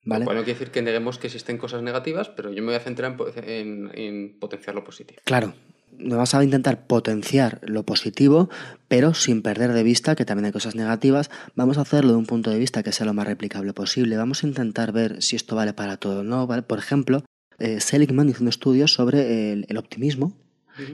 [0.03, 0.25] ¿Vale?
[0.25, 3.15] Bueno, quiere decir que neguemos que existen cosas negativas, pero yo me voy a centrar
[3.45, 5.21] en- en potenciar lo positivo.
[5.25, 5.53] Claro,
[5.99, 8.49] vamos a intentar potenciar lo positivo,
[8.87, 11.29] pero sin perder de vista que también hay cosas negativas.
[11.55, 14.17] Vamos a hacerlo de un punto de vista que sea lo más replicable posible.
[14.17, 16.47] Vamos a intentar ver si esto vale para todo o no.
[16.47, 16.61] ¿vale?
[16.63, 17.23] Por ejemplo,
[17.59, 20.37] eh, Seligman hizo un estudio sobre el, el optimismo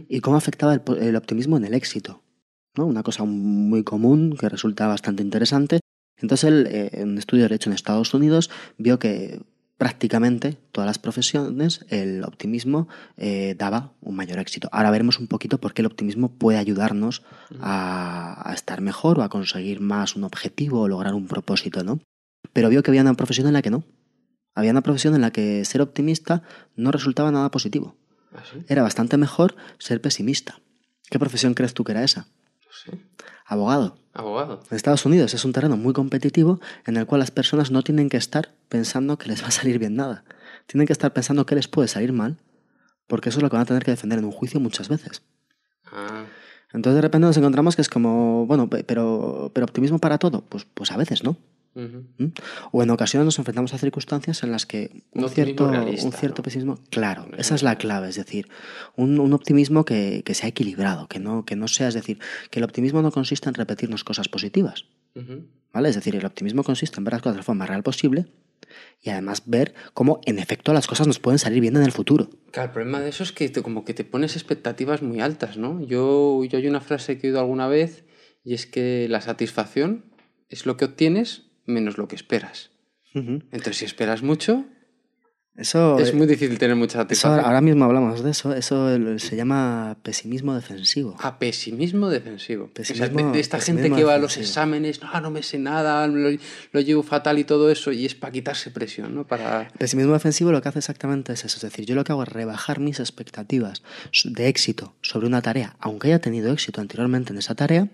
[0.10, 2.22] y cómo afectaba el optimismo en el éxito.
[2.76, 2.86] ¿no?
[2.86, 5.80] Una cosa muy común que resulta bastante interesante.
[6.18, 9.42] Entonces él, eh, en un estudio hecho en Estados Unidos, vio que
[9.78, 14.70] prácticamente todas las profesiones el optimismo eh, daba un mayor éxito.
[14.72, 17.24] Ahora veremos un poquito por qué el optimismo puede ayudarnos
[17.62, 22.00] a, a, estar mejor o a conseguir más un objetivo o lograr un propósito, ¿no?
[22.54, 23.84] Pero vio que había una profesión en la que no.
[24.56, 26.42] Había una profesión en la que ser optimista
[26.76, 27.96] no resultaba nada positivo.
[28.34, 28.64] ¿Ah, sí?
[28.68, 30.60] Era bastante mejor ser pesimista.
[31.10, 32.22] ¿Qué profesión crees tú que era esa?
[32.22, 33.00] No sé.
[33.46, 34.00] Abogado.
[34.18, 34.62] Abogado.
[34.70, 38.10] En Estados Unidos es un terreno muy competitivo en el cual las personas no tienen
[38.10, 40.24] que estar pensando que les va a salir bien nada.
[40.66, 42.38] Tienen que estar pensando que les puede salir mal,
[43.08, 45.22] porque eso es lo que van a tener que defender en un juicio muchas veces.
[45.92, 46.26] Ah,
[46.74, 50.42] Entonces de repente nos encontramos que es como, bueno, pe- pero, pero optimismo para todo.
[50.42, 51.38] Pues, pues a veces no.
[51.74, 52.26] ¿Mm?
[52.72, 56.12] O en ocasiones nos enfrentamos a circunstancias en las que un Un cierto, realista, un
[56.12, 56.44] cierto ¿no?
[56.44, 58.48] pesimismo, claro, esa es la clave, es decir,
[58.96, 62.60] un, un optimismo que, que sea equilibrado, que no, que no sea, es decir, que
[62.60, 64.86] el optimismo no consiste en repetirnos cosas positivas.
[65.74, 65.90] ¿vale?
[65.90, 68.28] Es decir, el optimismo consiste en ver las cosas de la forma más real posible
[69.02, 72.30] y además ver cómo en efecto las cosas nos pueden salir bien en el futuro.
[72.52, 75.58] Claro, el problema de eso es que te, como que te pones expectativas muy altas,
[75.58, 75.82] ¿no?
[75.82, 78.06] Yo, yo hay una frase que he oído alguna vez
[78.44, 80.06] y es que la satisfacción
[80.50, 82.72] es lo que obtienes menos lo que esperas.
[83.14, 83.44] Ujú.
[83.52, 84.66] Entonces, si esperas mucho,
[85.56, 87.44] Eso, es muy difícil tener mucha eso satisfacción.
[87.46, 91.16] ahora mismo hablamos de eso, eso se llama pesimismo defensivo.
[91.20, 92.66] A pesimismo defensivo.
[92.66, 95.42] O sea, Pesimismo- de, de esta gente que va a los exámenes, no, no me
[95.42, 96.30] sé nada, lo,
[96.74, 99.26] lo llevo fatal y todo eso, y es para quitarse presión, ¿no?
[99.26, 99.70] Para...
[99.80, 101.58] Pesimismo defensivo lo que hace exactamente es eso.
[101.58, 103.82] Es decir, yo lo que hago es rebajar mis expectativas
[104.26, 107.88] de éxito sobre una tarea, aunque haya tenido éxito anteriormente en esa tarea,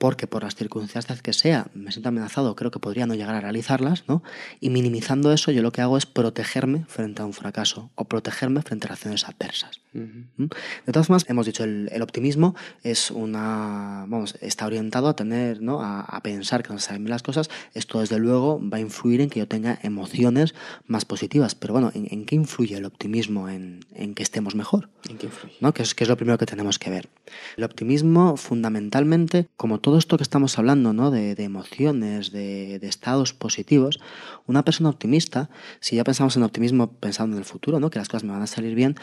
[0.00, 3.40] porque por las circunstancias que sea me siento amenazado, creo que podría no llegar a
[3.42, 4.22] realizarlas, ¿no?
[4.58, 8.62] Y minimizando eso, yo lo que hago es protegerme frente a un fracaso o protegerme
[8.62, 9.82] frente a acciones adversas.
[9.92, 15.60] De todas formas, hemos dicho, el, el optimismo es una, vamos, está orientado a tener,
[15.60, 15.82] ¿no?
[15.82, 17.50] A, a pensar que nos salen bien las cosas.
[17.74, 20.54] Esto, desde luego, va a influir en que yo tenga emociones
[20.86, 21.54] más positivas.
[21.54, 24.90] Pero bueno, ¿en, en qué influye el optimismo en, en que estemos mejor?
[25.08, 25.56] ¿En qué influye?
[25.60, 25.74] ¿no?
[25.74, 27.08] Que, es, que es lo primero que tenemos que ver.
[27.56, 31.10] El optimismo, fundamentalmente, como todo esto que estamos hablando, ¿no?
[31.10, 34.00] de, de emociones, de, de estados positivos,
[34.46, 37.90] una persona optimista, si ya pensamos en optimismo pensando en el futuro, ¿no?
[37.90, 38.96] que las cosas me van a salir bien,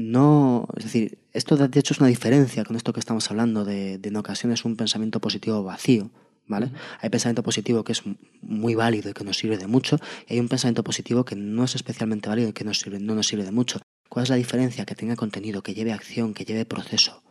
[0.00, 3.98] no, es decir, esto de hecho es una diferencia con esto que estamos hablando de,
[3.98, 6.10] de en ocasiones un pensamiento positivo vacío,
[6.46, 6.72] ¿vale?
[7.00, 8.02] Hay pensamiento positivo que es
[8.42, 9.98] muy válido y que nos sirve de mucho,
[10.28, 13.14] y hay un pensamiento positivo que no es especialmente válido y que nos sirve, no
[13.14, 13.80] nos sirve de mucho.
[14.08, 14.84] ¿Cuál es la diferencia?
[14.84, 17.22] Que tenga contenido, que lleve acción, que lleve proceso.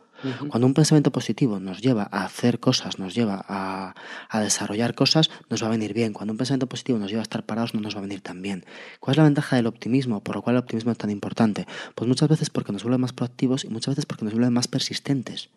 [0.48, 3.94] Cuando un pensamiento positivo nos lleva a hacer cosas, nos lleva a,
[4.28, 6.12] a, desarrollar cosas, nos va a venir bien.
[6.12, 8.42] Cuando un pensamiento positivo nos lleva a estar parados, no nos va a venir tan
[8.42, 8.64] bien.
[9.00, 10.22] ¿Cuál es la ventaja del optimismo?
[10.22, 11.66] ¿Por lo cual el optimismo es tan importante?
[11.94, 14.68] Pues muchas veces porque nos vuelve más proactivos y muchas veces porque nos vuelve más
[14.68, 15.50] persistentes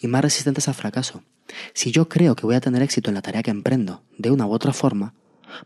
[0.00, 1.22] y más resistentes al fracaso.
[1.74, 4.46] Si yo creo que voy a tener éxito en la tarea que emprendo de una
[4.46, 5.14] u otra forma,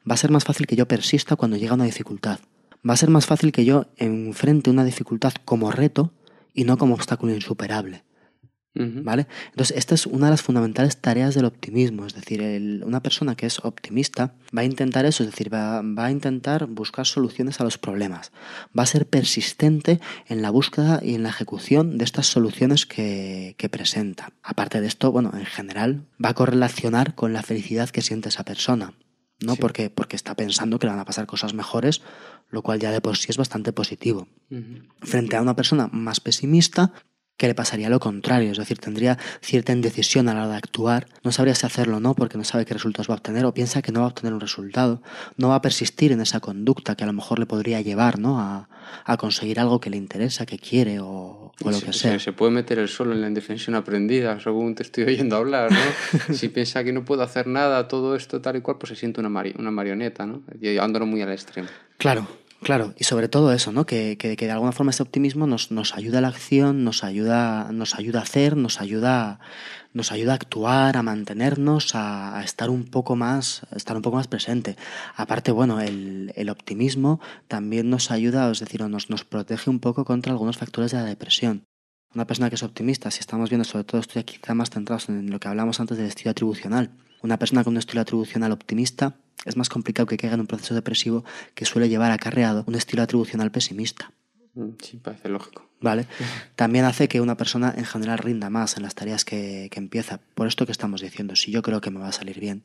[0.08, 2.40] va a ser más fácil que yo persista cuando llega una dificultad.
[2.88, 6.12] Va a ser más fácil que yo enfrente una dificultad como reto
[6.54, 8.04] y no como obstáculo insuperable.
[8.74, 9.26] ¿Vale?
[9.50, 12.06] Entonces, esta es una de las fundamentales tareas del optimismo.
[12.06, 15.82] Es decir, el- una persona que es optimista va a intentar eso, es decir, va,
[15.82, 18.32] va a intentar buscar soluciones a los problemas.
[18.76, 23.54] Va a ser persistente en la búsqueda y en la ejecución de estas soluciones que,
[23.58, 24.32] que presenta.
[24.42, 28.44] Aparte de esto, bueno, en general, va a correlacionar con la felicidad que siente esa
[28.44, 28.94] persona.
[29.44, 29.54] ¿no?
[29.54, 29.60] Sí.
[29.60, 32.00] Porque, porque está pensando que le van a pasar cosas mejores,
[32.48, 34.28] lo cual ya de por sí es bastante positivo
[35.00, 36.92] frente a una persona más pesimista
[37.42, 41.08] que le pasaría lo contrario, es decir, tendría cierta indecisión a la hora de actuar,
[41.24, 43.52] no sabría si hacerlo o no porque no sabe qué resultados va a obtener o
[43.52, 45.02] piensa que no va a obtener un resultado,
[45.38, 48.38] no va a persistir en esa conducta que a lo mejor le podría llevar ¿no?
[48.38, 48.68] a,
[49.04, 52.18] a conseguir algo que le interesa, que quiere o, o lo se, que se- sea.
[52.20, 56.34] se puede meter el solo en la indefensión aprendida, según te estoy oyendo hablar, ¿no?
[56.34, 59.18] si piensa que no puedo hacer nada, todo esto tal y cual, pues se siente
[59.18, 60.42] una, mari- una marioneta, ¿no?
[60.60, 61.66] Llevándolo muy al extremo.
[61.98, 62.28] Claro,
[62.62, 62.94] claro.
[62.98, 63.84] Y sobre todo eso, ¿no?
[63.86, 67.70] Que, que- de alguna forma ese optimismo nos, nos ayuda a la acción, nos ayuda,
[67.72, 69.40] nos ayuda a hacer, nos ayuda,
[69.92, 74.16] nos ayuda a actuar, a mantenernos, a, estar un poco más, a estar un poco
[74.16, 74.76] más presente.
[75.16, 80.04] Aparte, bueno, el, el optimismo también nos ayuda, es decir, nos, nos protege un poco
[80.04, 81.64] contra algunos factores de la depresión.
[82.14, 85.08] Una persona que es optimista, si estamos viendo sobre todo esto ya quizá más centrados
[85.08, 86.90] en lo que hablamos antes del estilo atribucional,
[87.22, 90.74] una persona con un estilo atribucional optimista es más complicado que caiga en un proceso
[90.74, 91.24] depresivo
[91.54, 94.12] que suele llevar acarreado un estilo atribucional pesimista.
[94.54, 95.66] Mm, Sí, parece lógico.
[95.80, 96.06] ¿Vale?
[96.56, 100.20] También hace que una persona en general rinda más en las tareas que, que empieza.
[100.34, 102.62] Por esto que estamos diciendo, si yo creo que me va a salir bien.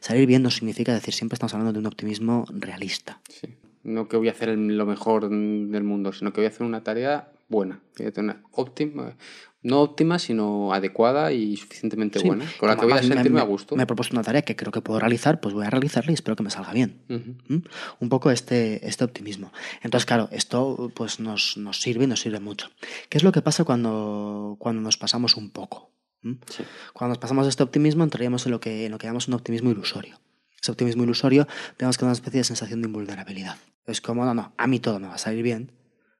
[0.00, 3.20] Salir bien no significa decir, siempre estamos hablando de un optimismo realista.
[3.28, 3.48] Sí.
[3.82, 6.84] No que voy a hacer lo mejor del mundo, sino que voy a hacer una
[6.84, 7.80] tarea buena.
[7.98, 9.16] Voy a tener una óptima,
[9.62, 12.46] No óptima, sino adecuada y suficientemente Sí, buena.
[12.58, 13.76] Con la que voy a sentirme me, a gusto.
[13.76, 16.14] Me he propuesto una tarea que creo que puedo realizar, pues voy a realizarla y
[16.14, 17.02] espero que me salga bien.
[17.08, 17.36] Ujú.
[17.54, 17.62] ¿Mm?
[18.00, 19.52] Un poco este, este optimismo.
[19.82, 22.70] Entonces, claro, esto pues nos, nos sirve y nos sirve mucho.
[23.08, 25.92] ¿Qué es lo que pasa cuando, cuando nos pasamos un poco?
[26.22, 26.32] ¿Mm?
[26.50, 26.64] Sí.
[26.92, 29.34] Cuando nos pasamos de este optimismo, entraríamos en lo que, en lo que llamamos un
[29.34, 30.20] optimismo ilusorio.
[30.60, 31.46] Ese optimismo ilusorio,
[31.76, 33.56] tenemos que una especie de sensación de invulnerabilidad.
[33.86, 35.72] Es como, no, no, a mí todo me va a salir bien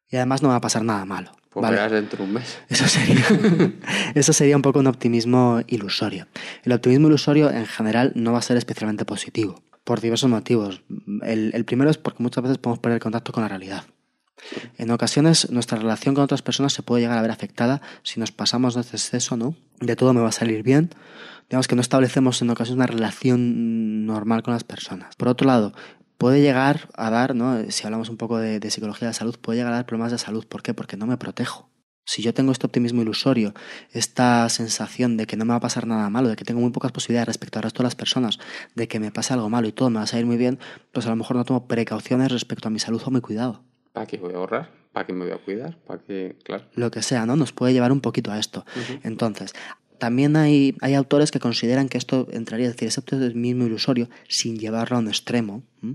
[0.09, 1.33] y además no me va a pasar nada malo.
[1.53, 1.77] Pues ¿vale?
[1.77, 2.59] verás dentro de un mes.
[2.69, 3.25] Eso sería,
[4.15, 6.27] eso sería un poco un optimismo ilusorio.
[6.63, 10.83] El optimismo ilusorio en general no va a ser especialmente positivo, por diversos motivos.
[11.23, 13.85] El, el primero es porque muchas veces podemos perder contacto con la realidad.
[14.79, 18.33] En ocasiones nuestra relación con otras personas se puede llegar a ver afectada si nos
[18.33, 19.55] pasamos de ese exceso, ¿no?
[19.81, 20.91] De todo me va a salir bien.
[21.49, 25.15] Digamos que no establecemos en ocasiones una relación normal con las personas.
[25.17, 25.75] Por otro lado,
[26.23, 27.71] puede llegar a dar, ¿no?
[27.71, 30.19] si hablamos un poco de, de psicología de salud, puede llegar a dar problemas de
[30.19, 30.47] salud.
[30.47, 30.73] ¿Por qué?
[30.73, 31.69] Porque no me protejo.
[32.05, 33.55] Si yo tengo este optimismo ilusorio,
[33.91, 36.71] esta sensación de que no me va a pasar nada malo, de que tengo muy
[36.71, 38.39] pocas posibilidades respecto al resto de las personas,
[38.75, 40.59] de que me pase algo malo y todo me va a salir muy bien,
[40.93, 43.63] pues a lo mejor no tomo precauciones respecto a mi salud o mi cuidado.
[43.93, 44.71] ¿Para qué voy a ahorrar?
[44.93, 45.79] ¿Para qué me voy a cuidar?
[45.87, 46.37] ¿Para qué?
[46.45, 46.65] Claro.
[46.75, 47.37] Lo que sea, ¿no?
[47.37, 48.65] Nos puede llevar un poquito a esto.
[49.03, 49.55] Entonces,
[50.03, 54.59] también hay, hay autores que consideran que esto entraría, es decir, ese optimismo ilusorio, sin
[54.59, 55.95] llevarlo a un extremo, ¿m?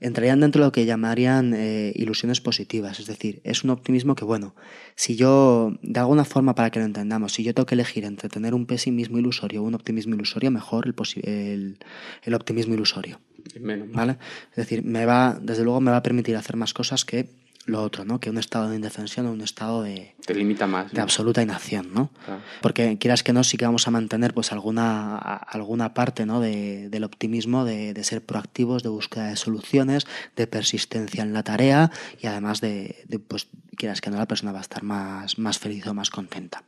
[0.00, 2.98] entrarían dentro de lo que llamarían eh, ilusiones positivas.
[2.98, 4.56] Es decir, es un optimismo que, bueno,
[4.96, 8.28] si yo, de alguna forma para que lo entendamos, si yo tengo que elegir entre
[8.28, 11.78] tener un pesimismo ilusorio o un optimismo ilusorio, mejor el, el,
[12.24, 13.20] el optimismo ilusorio.
[13.60, 13.92] Menos.
[13.92, 14.18] ¿Vale?
[14.50, 17.28] Es decir, me va, desde luego me va a permitir hacer más cosas que
[17.66, 18.20] lo otro, ¿no?
[18.20, 20.92] Que un estado de indefensión o un estado de, Te limita más.
[20.92, 21.02] de ¿no?
[21.02, 22.10] absoluta inacción, ¿no?
[22.24, 22.40] Claro.
[22.62, 26.40] Porque quieras que no, sí que vamos a mantener pues alguna, alguna parte ¿no?
[26.40, 30.06] de, del optimismo, de, de ser proactivos, de búsqueda de soluciones,
[30.36, 31.90] de persistencia en la tarea
[32.20, 35.58] y además de, de, pues quieras que no, la persona va a estar más, más
[35.58, 36.62] feliz o más contenta.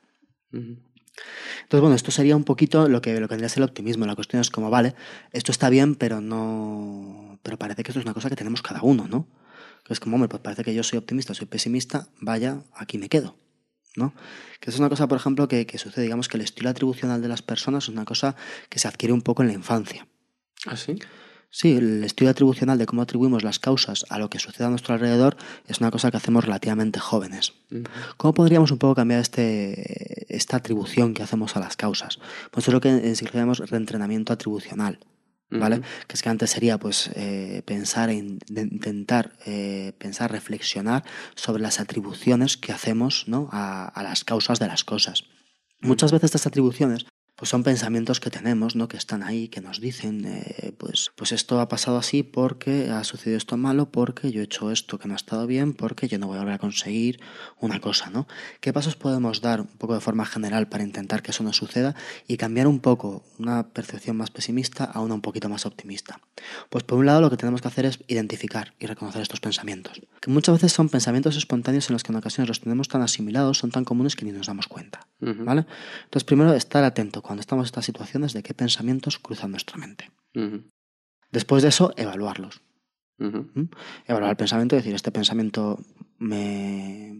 [0.52, 4.06] Entonces, bueno, esto sería un poquito lo que, lo que vendría a ser el optimismo.
[4.06, 4.94] La cuestión es como, vale,
[5.32, 7.38] esto está bien, pero no.
[7.42, 9.26] Pero parece que esto es una cosa que tenemos cada uno, ¿no?
[9.84, 13.08] Que es como, hombre, pues parece que yo soy optimista, soy pesimista, vaya, aquí me
[13.08, 13.36] quedo.
[13.96, 14.14] ¿no?
[14.60, 17.28] Que es una cosa, por ejemplo, que, que sucede, digamos, que el estilo atribucional de
[17.28, 18.36] las personas es una cosa
[18.68, 20.06] que se adquiere un poco en la infancia.
[20.66, 20.98] ¿Ah, sí?
[21.50, 24.92] Sí, el estudio atribucional de cómo atribuimos las causas a lo que sucede a nuestro
[24.94, 27.54] alrededor es una cosa que hacemos relativamente jóvenes.
[28.18, 32.18] ¿Cómo podríamos un poco cambiar este, esta atribución que hacemos a las causas?
[32.50, 34.98] Pues es lo que en psicología llamamos reentrenamiento atribucional.
[35.50, 35.80] ¿Vale?
[36.06, 41.04] Que es que antes sería pues eh, pensar en de- intentar eh, pensar, reflexionar
[41.36, 43.48] sobre las atribuciones que hacemos ¿no?
[43.50, 45.24] a, a las causas de las cosas.
[45.80, 47.06] Muchas veces estas atribuciones
[47.38, 48.88] pues son pensamientos que tenemos, ¿no?
[48.88, 53.04] Que están ahí, que nos dicen, eh, pues, pues esto ha pasado así porque ha
[53.04, 56.18] sucedido esto malo, porque yo he hecho esto que no ha estado bien, porque yo
[56.18, 57.20] no voy a volver a conseguir
[57.60, 58.26] una cosa, ¿no?
[58.60, 61.94] ¿Qué pasos podemos dar un poco de forma general para intentar que eso no suceda
[62.26, 66.20] y cambiar un poco una percepción más pesimista a una un poquito más optimista?
[66.70, 70.00] Pues por un lado lo que tenemos que hacer es identificar y reconocer estos pensamientos,
[70.20, 73.58] que muchas veces son pensamientos espontáneos en los que en ocasiones los tenemos tan asimilados,
[73.58, 75.08] son tan comunes que ni nos damos cuenta.
[75.20, 75.66] ¿Vale?
[76.04, 80.10] Entonces, primero, estar atento cuando estamos en estas situaciones de qué pensamientos cruzan nuestra mente.
[81.30, 82.60] Después de eso, evaluarlos.
[83.18, 83.50] Ujú.
[83.54, 83.68] ¿m?
[84.06, 85.78] Evaluar el pensamiento y decir, este pensamiento
[86.18, 87.16] me.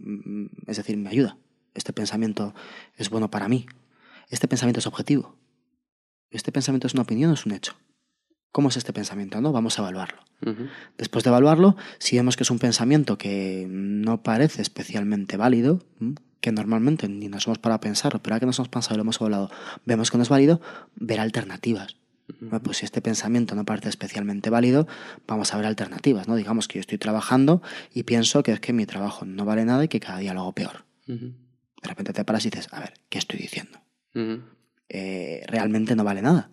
[0.67, 1.37] es decir, me ayuda.
[1.73, 2.53] Este pensamiento
[2.95, 3.65] es bueno para mí.
[4.29, 5.35] Este pensamiento es objetivo.
[6.31, 7.73] Este pensamiento es una opinión o es un hecho.
[8.51, 9.41] ¿Cómo es este pensamiento?
[9.41, 9.51] ¿No?
[9.51, 10.19] Vamos a evaluarlo.
[10.97, 15.83] Después de evaluarlo, si vemos que es un pensamiento que no parece especialmente válido,
[16.41, 18.97] que normalmente ni nos hemos parado a pensarlo, pero ahora que nos hemos pensado y
[18.97, 19.51] lo hemos evaluado,
[19.85, 20.61] vemos que no es válido,
[20.95, 21.97] ver alternativas.
[22.63, 24.87] Pues si este pensamiento no parece especialmente válido,
[25.27, 26.35] vamos a ver alternativas, ¿no?
[26.35, 27.61] Digamos que yo estoy trabajando
[27.93, 30.41] y pienso que es que mi trabajo no vale nada y que cada día lo
[30.41, 30.85] hago peor.
[31.81, 33.79] De repente te paras y dices, a ver, ¿qué estoy diciendo?
[34.89, 36.51] Eh, ¿Realmente no vale nada?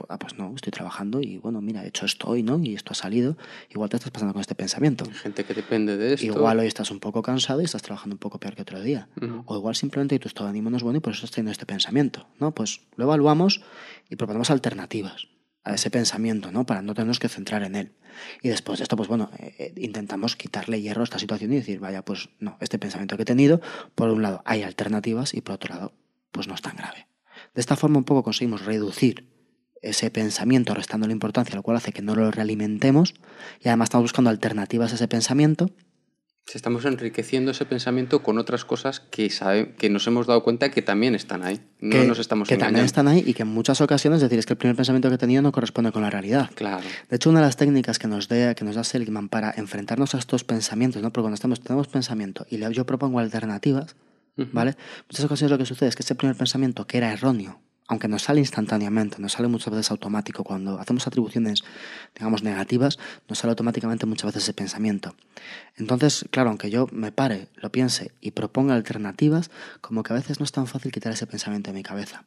[0.00, 2.58] Pues, ah, pues no, estoy trabajando y bueno, mira, he hecho esto hoy, ¿no?
[2.62, 3.36] Y esto ha salido.
[3.68, 5.04] Igual te estás pasando con este pensamiento.
[5.06, 6.24] Hay gente que depende de esto.
[6.24, 9.08] Igual hoy estás un poco cansado y estás trabajando un poco peor que otro día.
[9.20, 9.42] Ujú.
[9.44, 11.52] O igual simplemente tu estado de ánimo no es bueno y por eso estás teniendo
[11.52, 12.54] este pensamiento, ¿no?
[12.54, 13.60] Pues lo evaluamos
[14.08, 15.28] y proponemos alternativas
[15.64, 16.64] a ese pensamiento, ¿no?
[16.64, 17.92] Para no tenernos que centrar en él.
[18.40, 21.56] Y después de esto, pues bueno, eh, eh, intentamos quitarle hierro a esta situación y
[21.56, 23.60] decir, vaya, pues no, este pensamiento que he tenido,
[23.94, 25.92] por un lado hay alternativas y por otro lado,
[26.32, 27.06] pues no es tan grave.
[27.54, 29.28] De esta forma un poco conseguimos reducir
[29.82, 33.14] ese pensamiento restando la importancia, lo cual hace que no lo realimentemos
[33.62, 35.70] y además estamos buscando alternativas a ese pensamiento
[36.46, 40.70] Si Estamos enriqueciendo ese pensamiento con otras cosas que, sabe, que nos hemos dado cuenta
[40.70, 41.60] que también están ahí.
[41.80, 42.72] No que, nos estamos que engañando.
[42.78, 45.08] también están ahí y que en muchas ocasiones, es decir, es que el primer pensamiento
[45.08, 46.50] que he tenido no corresponde con la realidad.
[46.56, 46.82] Claro.
[47.08, 50.14] De hecho, una de las técnicas que nos, dé- que nos da Seligman para enfrentarnos
[50.14, 51.10] a estos pensamientos, ¿no?
[51.12, 53.94] porque cuando estamos, tenemos pensamiento y yo propongo alternativas,
[54.52, 54.74] ¿vale?
[55.08, 57.60] Muchas ocasiones lo que sucede es que ese primer pensamiento que era erróneo,
[57.90, 61.64] aunque nos sale instantáneamente, nos sale muchas veces automático, cuando hacemos atribuciones,
[62.14, 65.16] digamos, negativas, nos sale automáticamente muchas veces ese pensamiento.
[65.76, 69.50] Entonces, claro, aunque yo me pare, lo piense y proponga alternativas,
[69.80, 72.26] como que a veces no es tan fácil quitar ese pensamiento de mi cabeza.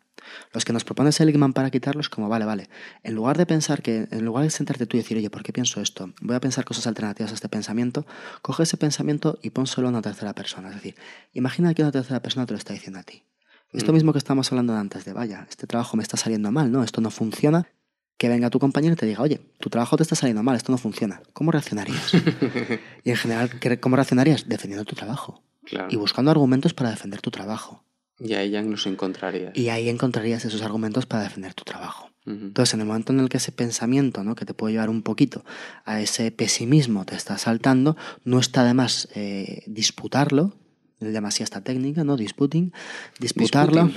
[0.51, 2.69] Los que nos proponen Seligman para quitarlos, como vale, vale,
[3.01, 5.53] en lugar de pensar que, en lugar de sentarte tú y decir, oye, ¿por qué
[5.53, 6.13] pienso esto?
[6.19, 8.05] Voy a pensar cosas alternativas a este pensamiento,
[8.41, 10.67] coge ese pensamiento y pónselo a una tercera persona.
[10.67, 10.95] Es decir,
[11.31, 13.23] imagina que una tercera persona te lo está diciendo a ti.
[13.73, 13.95] Esto mm.
[13.95, 16.83] mismo que estamos hablando antes de, vaya, este trabajo me está saliendo mal, ¿no?
[16.83, 17.67] Esto no funciona.
[18.17, 20.71] Que venga tu compañero y te diga, oye, tu trabajo te está saliendo mal, esto
[20.71, 21.21] no funciona.
[21.33, 22.13] ¿Cómo reaccionarías?
[23.03, 23.49] y en general,
[23.81, 24.47] ¿cómo reaccionarías?
[24.47, 25.43] Defendiendo tu trabajo.
[25.89, 27.83] Y buscando argumentos para defender tu trabajo.
[28.19, 29.57] Y ahí ya nos encontrarías.
[29.57, 32.09] Y ahí encontrarías esos argumentos para defender tu trabajo.
[32.25, 34.35] Entonces, en el momento en el que ese pensamiento, ¿no?
[34.35, 35.43] que te puede llevar un poquito
[35.83, 40.55] a ese pesimismo, te está saltando, no está de más eh, disputarlo,
[41.25, 42.17] así esta técnica, ¿no?
[42.17, 42.71] Disputing,
[43.19, 43.89] disputarlo,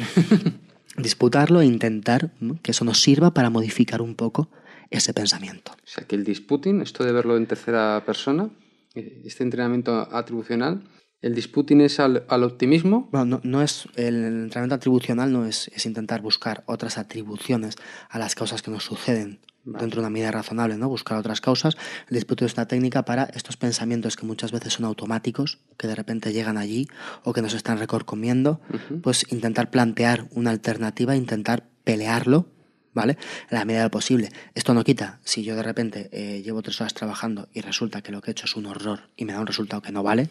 [0.99, 2.33] disputarlo e intentar
[2.63, 4.49] que eso nos sirva para modificar un poco
[4.91, 5.73] ese pensamiento.
[5.73, 8.51] O sea, que el disputing, esto de verlo en tercera persona,
[8.95, 10.83] eh, este entrenamiento atribucional,
[11.21, 13.09] ¿el disputing es al, optimismo?
[13.13, 17.77] Bueno, no, es, el entrenamiento atribucional no es, es intentar buscar otras atribuciones
[18.09, 20.89] a las cosas que nos suceden dentro de una medida razonable, ¿no?
[20.89, 21.77] Buscar otras causas.
[22.09, 25.95] El disputo es una técnica para estos pensamientos que muchas veces son automáticos, que de
[25.95, 26.89] repente llegan allí
[27.25, 28.61] o que nos están recorcomiendo,
[29.03, 32.47] pues intentar plantear una alternativa, intentar pelearlo,
[32.95, 33.19] ¿vale?
[33.51, 34.31] En la medida de lo posible.
[34.55, 38.13] Esto no quita, si yo de repente eh, llevo tres horas trabajando y resulta que
[38.13, 40.31] lo que he hecho es un horror y me da un resultado que no vale,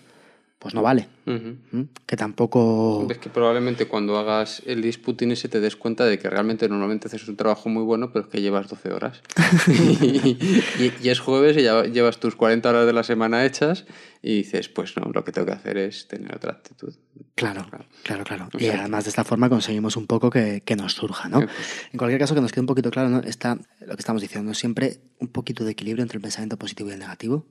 [0.65, 1.07] pues no vale.
[1.25, 1.81] ¿Mm?
[2.07, 3.05] Que tampoco...
[3.11, 7.05] Es que probablemente cuando hagas el disputing ese te des cuenta de que realmente normalmente
[7.07, 9.21] haces un trabajo muy bueno, pero es que llevas 12 horas.
[9.67, 13.85] y, es jueves y ya llevas tus 40 horas de la semana hechas
[14.23, 16.95] y dices, pues no, lo que tengo que hacer es tener otra actitud.
[17.35, 17.65] Claro,
[18.03, 18.49] claro, claro.
[18.57, 21.39] y además de esta forma conseguimos un poco que, nos surja, ¿no?
[21.39, 21.51] Pues.
[21.91, 23.19] En cualquier caso, que nos quede un poquito claro, ¿no?
[23.19, 26.93] Está lo que estamos diciendo, siempre un poquito de equilibrio entre el pensamiento positivo y
[26.93, 27.45] el negativo,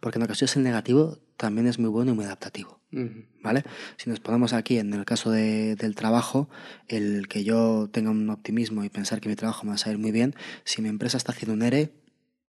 [0.00, 2.80] porque en ocasiones el negativo también es muy bueno y muy adaptativo,
[3.42, 3.64] ¿vale?
[3.96, 6.48] Si nos ponemos aquí en el caso del trabajo,
[6.86, 9.98] el que yo tenga un optimismo y pensar que mi trabajo me va a salir
[9.98, 10.34] muy bien,
[10.64, 11.90] si mi empresa está haciendo un ERE,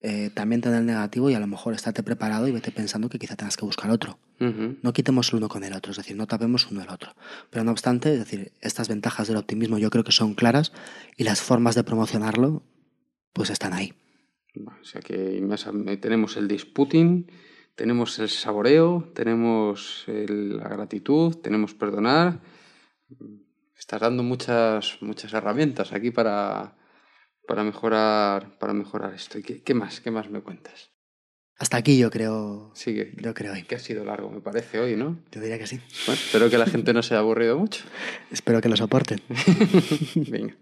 [0.02, 3.18] eh, también tener el negativo y a lo mejor estate preparado y vete pensando que
[3.18, 4.18] quizá tengas que buscar otro.
[4.38, 7.14] No quitemos el uno con el otro, es decir, no tapemos uno el otro.
[7.50, 10.72] Pero no obstante, es decir, estas ventajas del optimismo yo creo que son claras
[11.18, 12.62] y las formas de promocionarlo
[13.34, 13.92] pues están ahí.
[14.56, 15.38] O sea que
[16.00, 17.30] tenemos el disputing,
[17.74, 22.40] tenemos el saboreo, tenemos la gratitud, tenemos perdonar.
[23.78, 26.79] Estás dando muchas, muchas herramientas aquí para,
[27.50, 29.36] para, mejorar, para mejorar esto.
[29.36, 30.00] ¿Y qué, más?
[30.00, 30.92] ¿Qué más me cuentas?
[31.58, 32.70] Hasta aquí yo creo.
[32.74, 33.12] Sigue.
[33.16, 35.18] Yo creo Que ha sido largo, me parece, hoy, ¿no?
[35.32, 35.80] Yo diría que sí.
[36.06, 37.82] Bueno, espero que la gente no se haya aburrido mucho.
[38.30, 39.20] espero que lo soporten.
[40.14, 40.54] Venga.